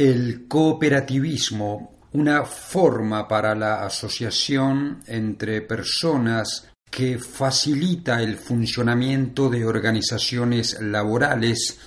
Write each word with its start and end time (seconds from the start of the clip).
El 0.00 0.48
cooperativismo, 0.48 1.92
una 2.12 2.46
forma 2.46 3.28
para 3.28 3.54
la 3.54 3.84
asociación 3.84 5.02
entre 5.06 5.60
personas 5.60 6.70
que 6.90 7.18
facilita 7.18 8.22
el 8.22 8.38
funcionamiento 8.38 9.50
de 9.50 9.66
organizaciones 9.66 10.80
laborales, 10.80 11.78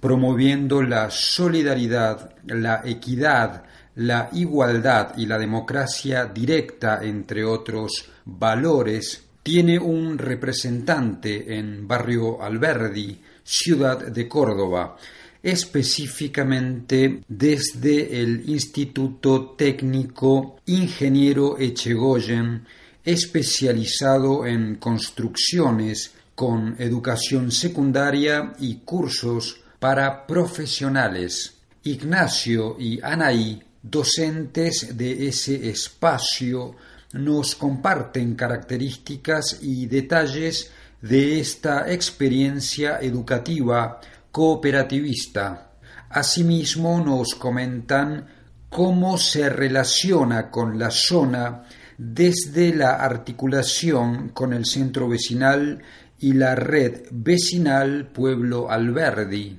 promoviendo 0.00 0.80
la 0.80 1.10
solidaridad, 1.10 2.36
la 2.46 2.80
equidad, 2.86 3.64
la 3.96 4.30
igualdad 4.32 5.12
y 5.18 5.26
la 5.26 5.36
democracia 5.36 6.24
directa, 6.24 7.00
entre 7.02 7.44
otros 7.44 8.08
valores, 8.24 9.24
tiene 9.42 9.78
un 9.78 10.16
representante 10.16 11.58
en 11.58 11.86
Barrio 11.86 12.42
Alberdi, 12.42 13.20
ciudad 13.44 14.06
de 14.06 14.26
Córdoba, 14.26 14.96
específicamente 15.42 17.22
desde 17.28 18.20
el 18.20 18.48
Instituto 18.48 19.54
Técnico 19.56 20.56
Ingeniero 20.66 21.58
Echegoyen, 21.58 22.64
especializado 23.04 24.46
en 24.46 24.76
construcciones 24.76 26.12
con 26.34 26.76
educación 26.78 27.50
secundaria 27.50 28.52
y 28.58 28.76
cursos 28.76 29.60
para 29.78 30.26
profesionales. 30.26 31.54
Ignacio 31.84 32.76
y 32.78 33.00
Anaí, 33.02 33.62
docentes 33.82 34.96
de 34.96 35.28
ese 35.28 35.68
espacio, 35.68 36.74
nos 37.12 37.54
comparten 37.54 38.34
características 38.34 39.60
y 39.62 39.86
detalles 39.86 40.70
de 41.00 41.40
esta 41.40 41.90
experiencia 41.90 42.98
educativa 43.00 44.00
cooperativista. 44.30 45.72
Asimismo 46.10 47.00
nos 47.00 47.34
comentan 47.34 48.26
cómo 48.68 49.18
se 49.18 49.48
relaciona 49.48 50.50
con 50.50 50.78
la 50.78 50.90
zona 50.90 51.64
desde 51.96 52.74
la 52.74 52.96
articulación 52.96 54.28
con 54.28 54.52
el 54.52 54.64
centro 54.64 55.08
vecinal 55.08 55.82
y 56.20 56.32
la 56.32 56.54
red 56.54 57.06
vecinal 57.10 58.06
Pueblo 58.06 58.70
Alberdi. 58.70 59.58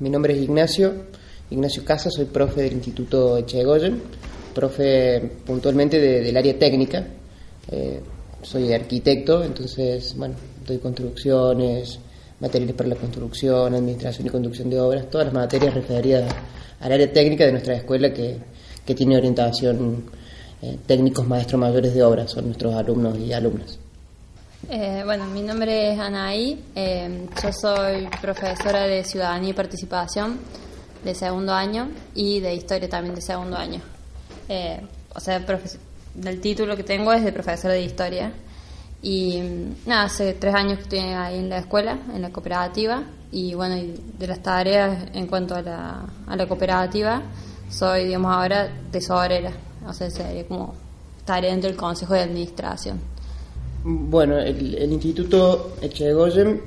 Mi 0.00 0.10
nombre 0.10 0.34
es 0.34 0.42
Ignacio, 0.42 1.06
Ignacio 1.50 1.84
Casa, 1.84 2.10
soy 2.10 2.26
profe 2.26 2.62
del 2.62 2.74
Instituto 2.74 3.36
Echegoyen, 3.38 4.00
profe 4.54 5.20
puntualmente 5.44 5.98
del 5.98 6.36
área 6.36 6.58
técnica. 6.58 7.06
Eh, 7.70 8.00
soy 8.42 8.72
arquitecto, 8.72 9.42
entonces, 9.42 10.14
bueno, 10.16 10.36
doy 10.64 10.78
construcciones, 10.78 11.98
materiales 12.40 12.76
para 12.76 12.90
la 12.90 12.96
construcción, 12.96 13.74
administración 13.74 14.26
y 14.26 14.30
conducción 14.30 14.70
de 14.70 14.80
obras, 14.80 15.10
todas 15.10 15.26
las 15.26 15.34
materias 15.34 15.74
referidas 15.74 16.32
al 16.80 16.92
área 16.92 17.12
técnica 17.12 17.44
de 17.44 17.52
nuestra 17.52 17.74
escuela 17.74 18.12
que, 18.12 18.58
tiene 18.94 19.18
orientación 19.18 20.04
eh, 20.62 20.78
técnicos 20.86 21.28
maestros 21.28 21.60
mayores 21.60 21.92
de 21.94 22.02
obras, 22.02 22.30
son 22.30 22.46
nuestros 22.46 22.74
alumnos 22.74 23.18
y 23.18 23.34
alumnas. 23.34 23.78
Eh, 24.70 25.02
bueno, 25.04 25.26
mi 25.26 25.42
nombre 25.42 25.92
es 25.92 25.98
Anaí, 25.98 26.58
eh, 26.74 27.26
yo 27.42 27.52
soy 27.52 28.08
profesora 28.22 28.86
de 28.86 29.04
Ciudadanía 29.04 29.50
y 29.50 29.52
Participación 29.52 30.38
de 31.04 31.14
segundo 31.14 31.52
año 31.52 31.90
y 32.14 32.40
de 32.40 32.54
Historia 32.54 32.88
también 32.88 33.14
de 33.14 33.20
segundo 33.20 33.58
año. 33.58 33.82
o 35.14 35.20
sea, 35.20 35.44
el 36.24 36.40
título 36.40 36.74
que 36.74 36.82
tengo 36.82 37.12
es 37.12 37.22
de 37.22 37.32
profesora 37.32 37.74
de 37.74 37.82
Historia 37.82 38.32
y 39.02 39.40
nada, 39.86 40.04
hace 40.04 40.34
tres 40.34 40.54
años 40.54 40.78
que 40.78 40.82
estoy 40.82 40.98
ahí 40.98 41.38
en 41.38 41.48
la 41.48 41.58
escuela, 41.58 41.98
en 42.14 42.22
la 42.22 42.30
cooperativa, 42.30 43.02
y 43.30 43.54
bueno, 43.54 43.76
de 44.18 44.26
las 44.26 44.42
tareas 44.42 45.08
en 45.12 45.26
cuanto 45.26 45.54
a 45.54 45.62
la, 45.62 46.06
a 46.26 46.36
la 46.36 46.46
cooperativa, 46.46 47.22
soy, 47.70 48.06
digamos, 48.06 48.34
ahora 48.34 48.68
tesorera, 48.90 49.52
o 49.86 49.92
sea, 49.92 50.10
sería 50.10 50.46
como 50.46 50.74
tarea 51.24 51.50
dentro 51.50 51.68
del 51.68 51.78
Consejo 51.78 52.14
de 52.14 52.20
Administración. 52.20 52.98
Bueno, 53.84 54.38
el, 54.38 54.92
Instituto 54.92 55.76
Echegoyen, 55.80 56.60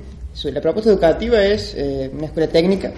la 0.44 0.60
propuesta 0.60 0.90
educativa 0.90 1.44
es 1.44 1.74
eh, 1.76 2.10
una 2.14 2.26
escuela 2.26 2.48
técnica, 2.48 2.92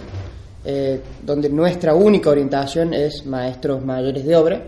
eh, 0.65 1.01
donde 1.23 1.49
nuestra 1.49 1.95
única 1.95 2.31
orientación 2.31 2.95
es 2.95 3.27
maestros 3.27 3.85
mayores 3.85 4.25
de 4.25 4.37
obra, 4.37 4.63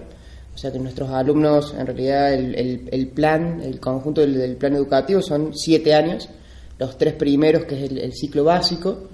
o 0.57 0.59
sea 0.59 0.73
que 0.73 0.79
nuestros 0.79 1.11
alumnos, 1.11 1.75
en 1.79 1.87
realidad 1.87 2.33
el, 2.33 3.11
plan, 3.15 3.61
el 3.61 3.79
conjunto 3.79 4.23
del, 4.23 4.57
plan 4.57 4.75
educativo 4.75 5.21
son 5.21 5.55
siete 5.55 5.93
años, 5.93 6.31
los 6.79 6.97
tres 6.97 7.13
primeros 7.13 7.67
que 7.67 7.85
es 7.85 7.91
el, 7.91 8.13
ciclo 8.15 8.43
básico, 8.43 9.11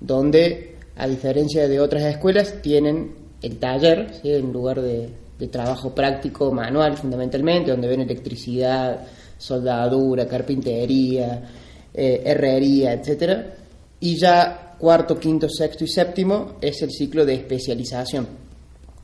donde 0.00 0.76
a 0.96 1.06
diferencia 1.06 1.68
de 1.68 1.80
otras 1.80 2.02
escuelas 2.04 2.62
tienen 2.62 3.14
el 3.42 3.58
taller, 3.58 4.10
en 4.24 4.50
lugar 4.50 4.80
de, 4.80 5.10
trabajo 5.50 5.94
práctico 5.94 6.50
manual 6.50 6.96
fundamentalmente, 6.96 7.72
donde 7.72 7.88
ven 7.88 8.00
electricidad, 8.00 9.06
soldadura, 9.36 10.26
carpintería, 10.26 11.42
eh, 11.92 12.22
herrería, 12.24 12.94
etcétera, 12.94 13.54
y 14.00 14.16
ya 14.16 14.76
cuarto, 14.78 15.20
quinto, 15.20 15.46
sexto 15.50 15.84
y 15.84 15.88
séptimo 15.88 16.54
es 16.62 16.80
el 16.80 16.90
ciclo 16.90 17.26
de 17.26 17.34
especialización, 17.34 18.26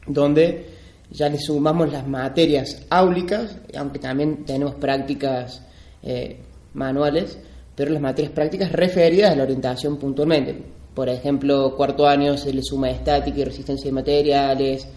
donde 0.06 0.80
ya 1.12 1.28
le 1.28 1.38
sumamos 1.38 1.92
las 1.92 2.06
materias 2.08 2.86
áulicas, 2.88 3.58
aunque 3.76 3.98
también 3.98 4.44
tenemos 4.44 4.74
prácticas 4.74 5.62
eh, 6.02 6.38
manuales, 6.74 7.38
pero 7.74 7.92
las 7.92 8.02
materias 8.02 8.32
prácticas 8.32 8.72
referidas 8.72 9.32
a 9.32 9.36
la 9.36 9.42
orientación 9.42 9.98
puntualmente. 9.98 10.56
Por 10.94 11.08
ejemplo, 11.08 11.74
cuarto 11.76 12.06
año 12.06 12.36
se 12.36 12.52
le 12.52 12.62
suma 12.62 12.90
estática 12.90 13.38
y 13.38 13.44
resistencia 13.44 13.86
de 13.86 13.92
materiales, 13.92 14.88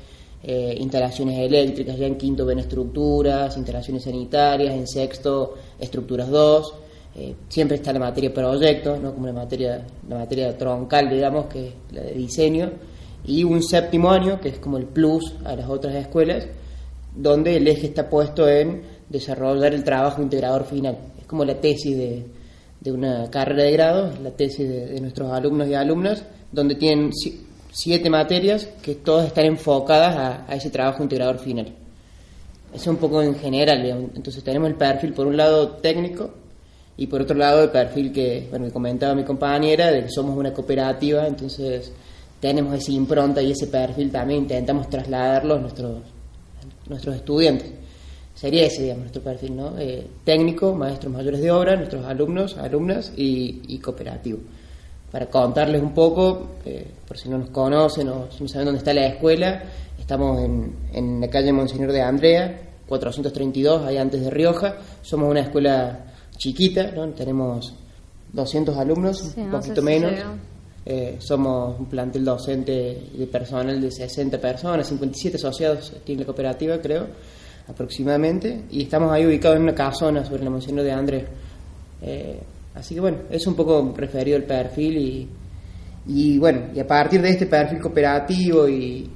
eh, 0.43 0.75
instalaciones 0.79 1.39
eléctricas, 1.39 1.97
ya 1.97 2.05
en 2.05 2.15
quinto 2.15 2.45
ven 2.45 2.59
estructuras, 2.59 3.57
instalaciones 3.57 4.03
sanitarias, 4.03 4.73
en 4.73 4.87
sexto 4.87 5.55
estructuras 5.79 6.29
2. 6.29 6.73
Eh, 7.17 7.35
siempre 7.49 7.77
está 7.77 7.93
la 7.93 7.99
materia 7.99 8.33
proyecto, 8.33 8.97
¿no? 8.97 9.13
como 9.13 9.27
la 9.27 9.33
materia, 9.33 9.85
la 10.07 10.17
materia 10.17 10.57
troncal, 10.57 11.09
digamos, 11.09 11.45
que 11.47 11.67
es 11.67 11.73
la 11.91 12.01
de 12.01 12.11
diseño 12.13 12.71
y 13.27 13.43
un 13.43 13.63
séptimo 13.63 14.11
año, 14.11 14.39
que 14.39 14.49
es 14.49 14.59
como 14.59 14.77
el 14.77 14.85
plus 14.85 15.33
a 15.45 15.55
las 15.55 15.69
otras 15.69 15.95
escuelas, 15.95 16.47
donde 17.15 17.57
el 17.57 17.67
eje 17.67 17.87
está 17.87 18.09
puesto 18.09 18.47
en 18.47 18.83
desarrollar 19.09 19.73
el 19.73 19.83
trabajo 19.83 20.21
integrador 20.21 20.65
final. 20.65 20.97
Es 21.19 21.25
como 21.25 21.45
la 21.45 21.59
tesis 21.59 21.97
de, 21.97 22.25
de 22.81 22.91
una 22.91 23.29
carrera 23.31 23.63
de 23.63 23.71
grado, 23.71 24.13
la 24.21 24.31
tesis 24.31 24.67
de, 24.67 24.99
nuestros 25.01 25.31
alumnos 25.31 25.67
y 25.67 25.73
alumnas, 25.73 26.23
donde 26.51 26.75
tienen 26.75 27.11
siete 27.71 28.09
materias 28.09 28.67
que 28.81 28.95
todas 28.95 29.27
están 29.27 29.45
enfocadas 29.45 30.15
a, 30.15 30.45
a 30.51 30.55
ese 30.55 30.69
trabajo 30.69 31.01
integrador 31.01 31.39
final. 31.39 31.73
Eso 32.73 32.81
es 32.83 32.87
un 32.87 32.97
poco 32.97 33.21
en 33.21 33.35
general, 33.35 33.85
entonces 34.15 34.43
tenemos 34.43 34.69
el 34.69 34.75
perfil 34.75 35.13
por 35.13 35.27
un 35.27 35.37
lado 35.37 35.77
técnico 35.77 36.31
y 36.97 37.07
por 37.07 37.21
otro 37.21 37.35
lado 37.37 37.63
el 37.63 37.69
perfil 37.69 38.11
que, 38.11 38.47
bueno, 38.49 38.65
que 38.65 38.71
comentaba 38.71 39.15
mi 39.15 39.23
compañera, 39.23 39.91
de 39.91 40.03
que 40.03 40.09
somos 40.09 40.37
una 40.37 40.53
cooperativa, 40.53 41.25
entonces 41.25 41.91
tenemos 42.39 42.75
esa 42.75 42.91
impronta 42.91 43.41
y 43.41 43.51
ese 43.51 43.67
perfil 43.67 44.11
también, 44.11 44.41
intentamos 44.41 44.89
trasladarlo 44.89 45.55
a 45.55 45.59
nuestros, 45.59 45.99
nuestros 46.87 47.15
estudiantes. 47.15 47.71
Sería 48.33 48.65
ese, 48.65 48.83
digamos, 48.83 49.03
nuestro 49.03 49.23
perfil, 49.23 49.55
¿no? 49.55 49.77
Eh, 49.79 50.05
técnico, 50.23 50.75
maestros 50.75 51.13
mayores 51.13 51.41
de 51.41 51.51
obra, 51.51 51.75
nuestros 51.75 52.05
alumnos, 52.05 52.57
alumnas 52.57 53.13
y, 53.15 53.77
cooperativo. 53.79 54.39
Para 55.11 55.27
contarles 55.27 55.81
un 55.81 55.93
poco, 55.93 56.57
eh, 56.65 56.85
por 57.07 57.17
si 57.17 57.29
no 57.29 57.37
nos 57.37 57.49
conocen 57.49 58.09
o 58.09 58.27
si 58.29 58.43
no 58.43 58.49
saben 58.49 58.65
dónde 58.65 58.79
está 58.79 58.93
la 58.93 59.07
escuela, 59.07 59.63
estamos 59.97 60.41
en, 60.43 60.75
en 60.91 61.21
la 61.21 61.29
calle 61.29 61.53
Monseñor 61.53 61.93
de 61.93 62.01
Andrea, 62.01 62.61
432, 62.87 63.85
ahí 63.85 63.97
antes 63.97 64.21
de 64.21 64.29
Rioja. 64.29 64.75
Somos 65.01 65.29
una 65.29 65.41
escuela 65.41 66.05
chiquita, 66.37 66.91
¿no? 66.91 67.07
Tenemos 67.09 67.73
200 68.33 68.77
alumnos, 68.77 69.33
un 69.37 69.51
poquito 69.51 69.81
menos. 69.81 70.11
Eh, 70.87 71.15
somos 71.19 71.79
un 71.79 71.87
plantel 71.87 72.23
docente 72.23 73.09
de 73.11 73.27
personal 73.27 73.81
de 73.81 73.89
60 73.89 74.39
personas, 74.39 74.87
57 74.87 75.37
asociados 75.37 75.93
tiene 76.03 76.21
la 76.21 76.25
cooperativa, 76.27 76.77
creo, 76.79 77.07
aproximadamente, 77.67 78.65
y 78.69 78.83
estamos 78.83 79.11
ahí 79.11 79.25
ubicados 79.25 79.57
en 79.57 79.63
una 79.63 79.73
casona 79.73 80.23
sobre 80.23 80.43
la 80.43 80.51
mención 80.51 80.75
de 80.75 80.91
Andrés. 80.91 81.25
Eh, 82.03 82.39
así 82.75 82.93
que 82.93 83.01
bueno, 83.01 83.17
es 83.31 83.47
un 83.47 83.55
poco 83.55 83.93
referido 83.97 84.37
al 84.37 84.43
perfil 84.43 84.97
y, 84.97 85.29
Y 86.07 86.37
bueno, 86.37 86.67
y 86.75 86.79
a 86.79 86.85
partir 86.85 87.19
de 87.19 87.29
este 87.29 87.47
perfil 87.47 87.79
cooperativo 87.79 88.69
y 88.69 89.09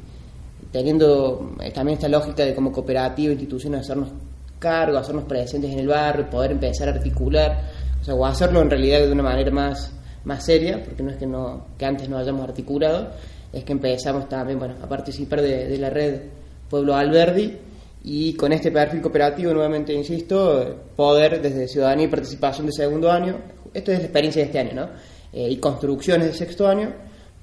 teniendo 0.71 1.55
eh, 1.61 1.69
también 1.71 1.97
esta 1.97 2.09
lógica 2.09 2.43
de 2.43 2.55
como 2.55 2.71
cooperativa, 2.71 3.31
instituciones, 3.31 3.81
hacernos 3.81 4.09
cargo, 4.57 4.97
hacernos 4.97 5.25
presentes 5.25 5.71
en 5.71 5.79
el 5.79 5.87
barrio, 5.87 6.27
poder 6.29 6.51
empezar 6.51 6.89
a 6.89 6.93
articular, 6.93 7.61
o 8.01 8.03
sea, 8.03 8.15
o 8.15 8.25
hacerlo 8.25 8.61
en 8.61 8.71
realidad 8.71 9.01
de 9.01 9.11
una 9.11 9.23
manera 9.23 9.51
más, 9.51 9.91
más 10.25 10.45
seria, 10.45 10.83
porque 10.83 11.03
no 11.03 11.11
es 11.11 11.17
que, 11.17 11.25
no, 11.25 11.65
que 11.77 11.85
antes 11.85 12.09
no 12.09 12.17
hayamos 12.17 12.47
articulado, 12.47 13.11
es 13.51 13.63
que 13.63 13.71
empezamos 13.71 14.29
también 14.29 14.59
bueno, 14.59 14.75
a 14.81 14.87
participar 14.87 15.41
de, 15.41 15.77
la 15.77 15.89
red 15.89 16.21
Pueblo 16.69 16.95
Alberdi 16.95 17.57
y 18.03 18.33
con 18.33 18.53
este 18.53 18.71
perfil 18.71 19.01
cooperativo, 19.01 19.53
nuevamente 19.53 19.93
insisto, 19.93 20.75
poder 20.95 21.41
desde 21.41 21.67
ciudadanía 21.67 22.05
y 22.05 22.09
participación 22.09 22.67
de 22.67 22.73
segundo 22.73 23.11
año, 23.11 23.37
esto 23.73 23.91
es 23.91 23.99
la 23.99 24.05
experiencia 24.05 24.41
de 24.41 24.45
este 24.45 24.59
año, 24.59 24.73
¿no? 24.73 24.89
Eh, 25.33 25.49
y 25.49 25.57
construcciones 25.57 26.27
de 26.27 26.33
sexto 26.33 26.67
año, 26.67 26.91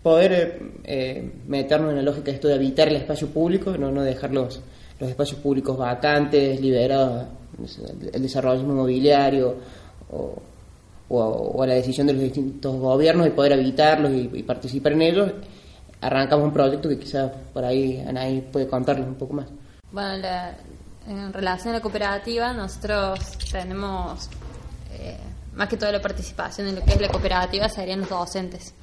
poder 0.02 0.60
eh, 0.84 1.30
meternos 1.46 1.90
en 1.90 1.96
la 1.96 2.02
lógica 2.02 2.26
de 2.26 2.32
esto 2.32 2.48
de 2.48 2.54
habitar 2.54 2.88
el 2.88 2.96
espacio 2.96 3.28
público, 3.28 3.76
no, 3.76 3.90
no 3.90 4.02
dejar 4.02 4.32
los, 4.32 4.60
los 4.98 5.10
espacios 5.10 5.40
públicos 5.40 5.76
vacantes, 5.76 6.60
liberados, 6.60 7.26
el 8.12 8.22
desarrollo 8.22 8.60
inmobiliario 8.60 9.54
o, 10.10 10.34
o, 11.08 11.62
a 11.62 11.66
la 11.66 11.74
decisión 11.74 12.06
de 12.06 12.12
los 12.12 12.22
distintos 12.22 12.76
gobiernos 12.76 13.26
y 13.26 13.30
poder 13.30 13.52
habitarlos 13.52 14.12
y, 14.12 14.42
participar 14.42 14.92
en 14.92 15.02
ellos, 15.02 15.32
arrancamos 16.00 16.46
un 16.46 16.52
proyecto 16.52 16.88
que 16.88 16.98
quizás 16.98 17.30
por 17.52 17.64
ahí 17.64 18.04
Anaí 18.06 18.40
puede 18.40 18.66
contarles 18.66 19.06
un 19.06 19.14
poco 19.14 19.34
más. 19.34 19.46
Bueno, 19.92 20.28
en 21.08 21.32
relación 21.32 21.74
a 21.74 21.78
la 21.78 21.80
cooperativa, 21.80 22.52
nosotros 22.52 23.38
tenemos 23.50 24.28
más 25.56 25.68
que 25.68 25.76
toda 25.76 25.90
la 25.90 26.00
participación 26.00 26.68
en 26.68 26.76
lo 26.76 26.84
que 26.84 26.92
es 26.92 27.00
la 27.00 27.08
cooperativa 27.08 27.68
serían 27.68 28.00
los 28.00 28.10
docentes. 28.10 28.74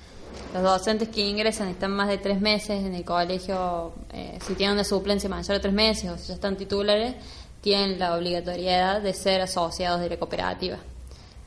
Los 0.54 0.64
docentes 0.64 1.10
que 1.10 1.22
ingresan 1.22 1.68
están 1.70 1.92
más 1.92 2.10
de 2.10 2.18
tres 2.18 2.42
meses 2.42 2.84
en 2.84 2.96
el 2.96 3.06
colegio, 3.06 3.94
eh, 4.12 4.38
si 4.46 4.56
tienen 4.56 4.74
una 4.74 4.84
suplencia 4.84 5.30
mayor 5.30 5.58
de 5.58 5.60
tres 5.60 5.74
meses 5.74 6.10
o 6.10 6.18
si 6.18 6.30
ya 6.30 6.34
están 6.34 6.58
titulares, 6.58 7.16
tienen 7.62 8.00
la 8.00 8.16
obligatoriedad 8.16 9.02
de 9.02 9.14
ser 9.14 9.42
asociados 9.42 10.02
de 10.02 10.10
la 10.10 10.18
cooperativa. 10.18 10.78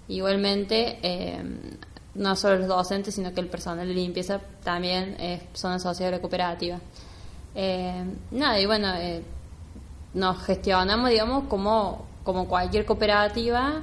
Igualmente, 0.08 0.98
eh, 1.02 1.42
no 2.14 2.36
solo 2.36 2.58
los 2.58 2.68
docentes, 2.68 3.14
sino 3.14 3.32
que 3.34 3.40
el 3.40 3.48
personal 3.48 3.86
de 3.86 3.94
limpieza 3.94 4.40
también 4.62 5.16
eh, 5.18 5.48
son 5.52 5.72
asociados 5.72 6.12
de 6.12 6.16
la 6.16 6.20
cooperativa. 6.20 6.78
nada, 8.30 8.60
y 8.60 8.66
bueno, 8.66 8.88
nos 10.14 10.42
gestionamos, 10.44 11.10
digamos, 11.10 11.44
como, 11.44 12.06
como 12.22 12.46
cualquier 12.46 12.84
cooperativa 12.84 13.82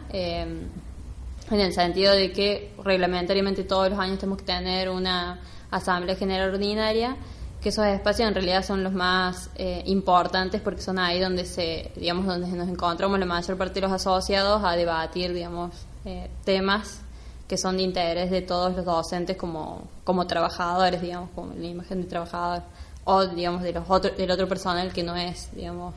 en 1.51 1.59
el 1.59 1.73
sentido 1.73 2.13
de 2.13 2.31
que 2.31 2.73
reglamentariamente 2.83 3.63
todos 3.63 3.89
los 3.89 3.99
años 3.99 4.19
tenemos 4.19 4.39
que 4.39 4.45
tener 4.45 4.89
una 4.89 5.39
asamblea 5.71 6.15
general 6.15 6.51
ordinaria, 6.51 7.15
que 7.61 7.69
esos 7.69 7.85
espacios 7.85 8.27
en 8.27 8.35
realidad 8.35 8.63
son 8.63 8.83
los 8.83 8.93
más 8.93 9.49
eh, 9.55 9.83
importantes 9.85 10.61
porque 10.61 10.81
son 10.81 10.99
ahí 10.99 11.19
donde 11.19 11.45
se, 11.45 11.91
digamos, 11.95 12.25
donde 12.25 12.47
nos 12.47 12.67
encontramos 12.67 13.17
la 13.19 13.25
mayor 13.25 13.57
parte 13.57 13.75
de 13.75 13.81
los 13.81 13.91
asociados 13.91 14.63
a 14.63 14.73
debatir, 14.73 15.33
digamos, 15.33 15.71
eh, 16.05 16.29
temas 16.43 17.01
que 17.47 17.57
son 17.57 17.77
de 17.77 17.83
interés 17.83 18.31
de 18.31 18.41
todos 18.41 18.75
los 18.75 18.85
docentes 18.85 19.37
como, 19.37 19.87
como 20.03 20.25
trabajadores, 20.25 21.01
digamos, 21.01 21.29
como 21.35 21.53
la 21.53 21.67
imagen 21.67 22.01
de 22.01 22.07
trabajador, 22.07 22.63
o 23.03 23.25
digamos 23.27 23.63
de 23.63 23.73
los 23.73 23.89
otros 23.89 24.15
del 24.17 24.31
otro 24.31 24.47
personal 24.47 24.91
que 24.93 25.03
no 25.03 25.15
es, 25.15 25.49
digamos, 25.53 25.93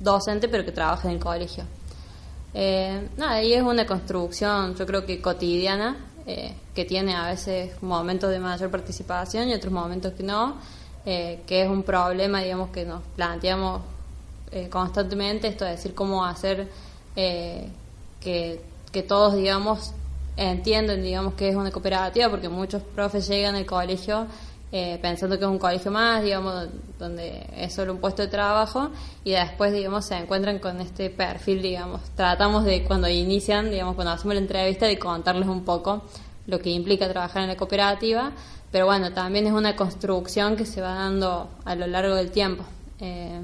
docente 0.00 0.48
pero 0.48 0.64
que 0.64 0.72
trabaja 0.72 1.08
en 1.08 1.14
el 1.14 1.20
colegio. 1.20 1.64
Eh, 2.54 3.08
nada, 3.16 3.42
y 3.42 3.52
es 3.52 3.62
una 3.62 3.86
construcción, 3.86 4.74
yo 4.74 4.86
creo 4.86 5.04
que 5.06 5.20
cotidiana, 5.20 5.96
eh, 6.30 6.52
que 6.74 6.84
tiene 6.84 7.14
a 7.16 7.28
veces 7.28 7.82
momentos 7.82 8.28
de 8.28 8.38
mayor 8.38 8.70
participación 8.70 9.48
y 9.48 9.54
otros 9.54 9.72
momentos 9.72 10.12
que 10.12 10.22
no, 10.22 10.56
eh, 11.06 11.40
que 11.46 11.62
es 11.62 11.70
un 11.70 11.82
problema, 11.82 12.42
digamos, 12.42 12.68
que 12.68 12.84
nos 12.84 13.02
planteamos 13.16 13.80
eh, 14.50 14.68
constantemente, 14.68 15.48
esto 15.48 15.64
de 15.64 15.70
decir 15.70 15.94
cómo 15.94 16.22
hacer 16.22 16.68
que, 17.14 17.70
que 18.90 19.02
todos, 19.02 19.34
digamos, 19.34 19.92
entiendan, 20.36 21.02
digamos, 21.02 21.34
que 21.34 21.48
es 21.48 21.56
una 21.56 21.70
cooperativa, 21.70 22.28
porque 22.28 22.48
muchos 22.48 22.82
profes 22.82 23.28
llegan 23.28 23.54
al 23.54 23.66
colegio 23.66 24.26
eh, 24.70 24.98
pensando 25.00 25.38
que 25.38 25.44
es 25.44 25.50
un 25.50 25.58
colegio 25.58 25.90
más, 25.90 26.22
digamos, 26.22 26.68
donde 26.98 27.46
es 27.56 27.72
solo 27.72 27.94
un 27.94 28.00
puesto 28.00 28.20
de 28.20 28.28
trabajo 28.28 28.90
y 29.24 29.30
después, 29.30 29.72
digamos, 29.72 30.04
se 30.04 30.16
encuentran 30.16 30.58
con 30.58 30.80
este 30.80 31.08
perfil, 31.08 31.62
digamos. 31.62 32.02
Tratamos 32.14 32.64
de, 32.64 32.84
cuando 32.84 33.08
inician, 33.08 33.70
digamos, 33.70 33.94
cuando 33.94 34.12
hacemos 34.12 34.34
la 34.34 34.40
entrevista, 34.40 34.86
de 34.86 34.98
contarles 34.98 35.48
un 35.48 35.64
poco 35.64 36.02
lo 36.46 36.58
que 36.58 36.70
implica 36.70 37.08
trabajar 37.08 37.42
en 37.42 37.48
la 37.48 37.56
cooperativa, 37.56 38.32
pero 38.70 38.84
bueno, 38.84 39.12
también 39.12 39.46
es 39.46 39.52
una 39.52 39.74
construcción 39.74 40.54
que 40.54 40.66
se 40.66 40.82
va 40.82 40.94
dando 40.94 41.48
a 41.64 41.74
lo 41.74 41.86
largo 41.86 42.14
del 42.14 42.30
tiempo. 42.30 42.62
Eh, 43.00 43.40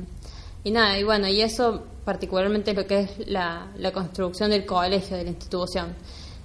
y 0.65 0.71
nada, 0.71 0.99
y 0.99 1.05
bueno, 1.05 1.29
y 1.29 1.43
eso 1.43 1.85
particularmente 2.05 2.73
es 2.73 2.77
lo 2.77 2.87
que 2.87 3.01
es 3.01 3.29
la, 3.29 3.69
la 3.77 3.93
construcción 3.93 4.51
del 4.51 4.67
colegio, 4.67 5.17
de 5.17 5.25
la 5.25 5.31
institución. 5.31 5.95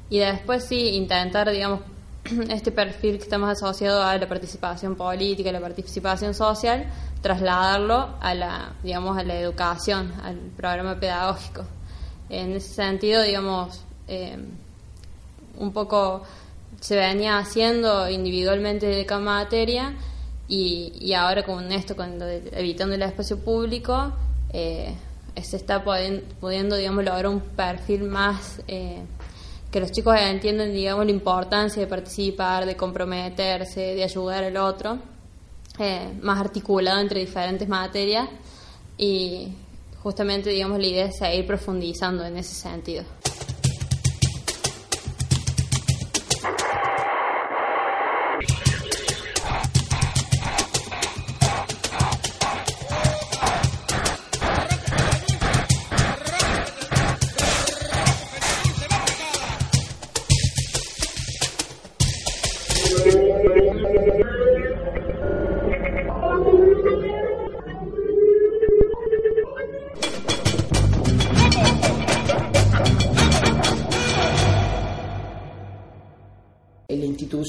Y 0.10 0.20
después 0.20 0.66
sí, 0.66 0.90
intentar, 0.90 1.50
digamos, 1.50 1.82
este 2.50 2.72
perfil 2.72 3.18
que 3.18 3.24
estamos 3.24 3.50
asociado 3.50 4.04
a 4.04 4.18
la 4.18 4.28
participación 4.28 4.96
política, 4.96 5.52
la 5.52 5.62
participación 5.62 6.34
social, 6.34 6.86
trasladarlo 7.22 8.16
a 8.20 8.34
la, 8.34 8.74
digamos, 8.84 9.18
a 9.18 9.24
la 9.24 9.40
educación, 9.40 10.14
al 10.24 10.38
programa 10.56 11.00
pedagógico. 11.00 11.64
En 12.30 12.54
ese 12.54 12.74
sentido, 12.74 13.24
digamos, 13.24 13.82
eh, 14.08 14.38
un 15.58 15.74
poco 15.74 16.24
se 16.80 16.96
venía 16.96 17.38
haciendo 17.38 18.10
individualmente 18.10 18.86
de 18.86 19.06
cada 19.06 19.22
materia 19.22 19.96
y, 20.50 21.14
ahora 21.14 21.44
con 21.44 21.72
esto, 21.72 21.96
con 21.96 22.20
evitando 22.52 22.96
el 22.96 23.02
espacio 23.04 23.38
público, 23.38 24.12
eh, 24.52 24.96
se 25.42 25.58
está 25.58 25.84
pudiendo, 25.84 26.76
digamos, 26.76 27.06
lograr 27.06 27.28
un 27.28 27.40
perfil 27.40 28.04
más 28.04 28.60
eh, 28.68 29.04
que 29.72 29.80
los 29.80 29.92
chicos 29.92 30.16
entiendan, 30.20 30.74
digamos, 30.74 31.06
la 31.06 31.12
importancia 31.12 31.82
de 31.82 31.88
participar, 31.88 32.66
de 32.66 32.76
comprometerse, 32.76 33.94
de 33.94 34.04
ayudar 34.04 34.44
al 34.44 34.58
otro, 34.58 34.98
eh, 35.78 36.10
más 36.22 36.40
articulado 36.40 37.00
entre 37.00 37.20
diferentes 37.20 37.70
materias 37.70 38.28
y 38.98 39.50
justamente, 40.02 40.50
digamos, 40.50 40.80
la 40.80 40.88
idea 40.88 41.06
es 41.06 41.18
seguir 41.18 41.46
profundizando 41.46 42.26
en 42.26 42.38
ese 42.38 42.56
sentido. 42.56 43.04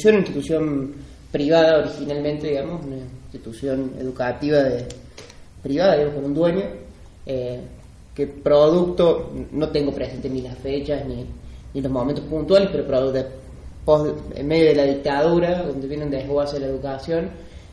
Institución, 0.08 0.14
una 0.14 0.20
institución 0.20 0.94
privada 1.30 1.78
originalmente, 1.78 2.48
digamos, 2.48 2.84
una 2.84 2.96
institución 2.96 3.92
educativa 3.98 4.58
de, 4.58 4.86
privada, 5.62 5.96
digamos, 5.96 6.14
con 6.14 6.24
un 6.24 6.34
dueño, 6.34 6.64
eh, 7.26 7.60
que 8.14 8.26
producto, 8.26 9.30
no 9.52 9.68
tengo 9.68 9.92
presente 9.92 10.28
ni 10.28 10.42
las 10.42 10.58
fechas 10.58 11.06
ni, 11.06 11.24
ni 11.74 11.80
los 11.80 11.92
momentos 11.92 12.24
puntuales, 12.24 12.68
pero 12.72 12.86
producto 12.86 13.40
en 14.34 14.46
medio 14.46 14.66
de 14.66 14.74
la 14.74 14.84
dictadura, 14.84 15.62
donde 15.62 15.88
vienen 15.88 16.10
desguace 16.10 16.54
de 16.54 16.60
la 16.60 16.66
educación, 16.66 17.30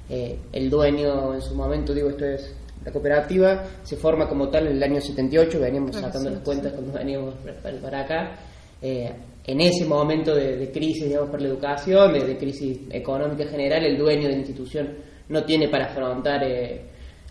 eh, 0.09 0.37
el 0.53 0.69
dueño 0.69 1.33
en 1.33 1.41
su 1.41 1.53
momento, 1.53 1.93
digo, 1.93 2.09
esto 2.09 2.25
es 2.25 2.53
la 2.85 2.91
cooperativa, 2.91 3.63
se 3.83 3.97
forma 3.97 4.27
como 4.27 4.49
tal 4.49 4.67
en 4.67 4.77
el 4.77 4.83
año 4.83 5.01
78, 5.01 5.59
veníamos 5.59 5.95
sacando 5.95 6.29
las 6.29 6.39
cuentas 6.39 6.71
cuando 6.73 6.93
veníamos 6.93 7.35
para, 7.81 8.01
acá. 8.01 8.35
Eh, 8.81 9.11
en 9.47 9.61
ese 9.61 9.85
momento 9.85 10.35
de, 10.35 10.69
crisis, 10.73 11.05
digamos, 11.05 11.29
por 11.29 11.41
la 11.41 11.47
educación, 11.47 12.11
de, 12.11 12.37
crisis 12.37 12.79
económica 12.91 13.45
general, 13.45 13.85
el 13.85 13.97
dueño 13.97 14.23
de 14.23 14.33
la 14.33 14.37
institución 14.39 14.89
no 15.29 15.45
tiene 15.45 15.69
para 15.69 15.85
afrontar 15.85 16.43
eh, 16.43 16.81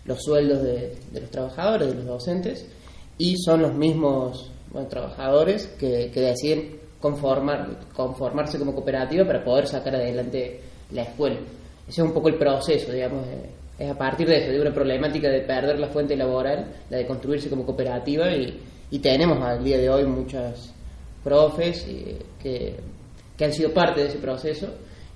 los 0.05 0.23
sueldos 0.23 0.63
de, 0.63 0.95
los 1.13 1.29
trabajadores, 1.29 1.89
de 1.89 1.93
los 1.93 2.05
docentes, 2.05 2.67
y 3.19 3.37
son 3.37 3.61
los 3.61 3.75
mismos 3.75 4.51
trabajadores 4.89 5.67
que, 5.79 6.09
deciden 6.09 6.79
conformar, 6.99 7.87
conformarse 7.93 8.57
como 8.57 8.73
cooperativa 8.73 9.23
para 9.23 9.43
poder 9.43 9.67
sacar 9.67 9.95
adelante 9.95 10.59
la 10.91 11.03
escuela. 11.03 11.37
Ese 11.87 12.01
es 12.01 12.07
un 12.07 12.13
poco 12.13 12.29
el 12.29 12.35
proceso, 12.35 12.91
digamos, 12.91 13.25
es 13.77 13.91
a 13.91 13.95
partir 13.95 14.27
de 14.27 14.37
eso, 14.37 14.51
de 14.51 14.59
una 14.59 14.73
problemática 14.73 15.29
de 15.29 15.41
perder 15.41 15.77
la 15.77 15.87
fuente 15.89 16.15
laboral, 16.15 16.65
la 16.89 16.97
de 16.97 17.05
construirse 17.05 17.47
como 17.47 17.63
cooperativa, 17.63 18.25
y 18.89 18.99
tenemos 18.99 19.39
al 19.43 19.63
día 19.63 19.77
de 19.77 19.87
hoy 19.87 20.05
muchas 20.05 20.73
profes 21.23 21.83
que, 22.41 22.75
que, 23.37 23.45
han 23.45 23.53
sido 23.53 23.73
parte 23.73 24.01
de 24.01 24.07
ese 24.07 24.17
proceso 24.19 24.67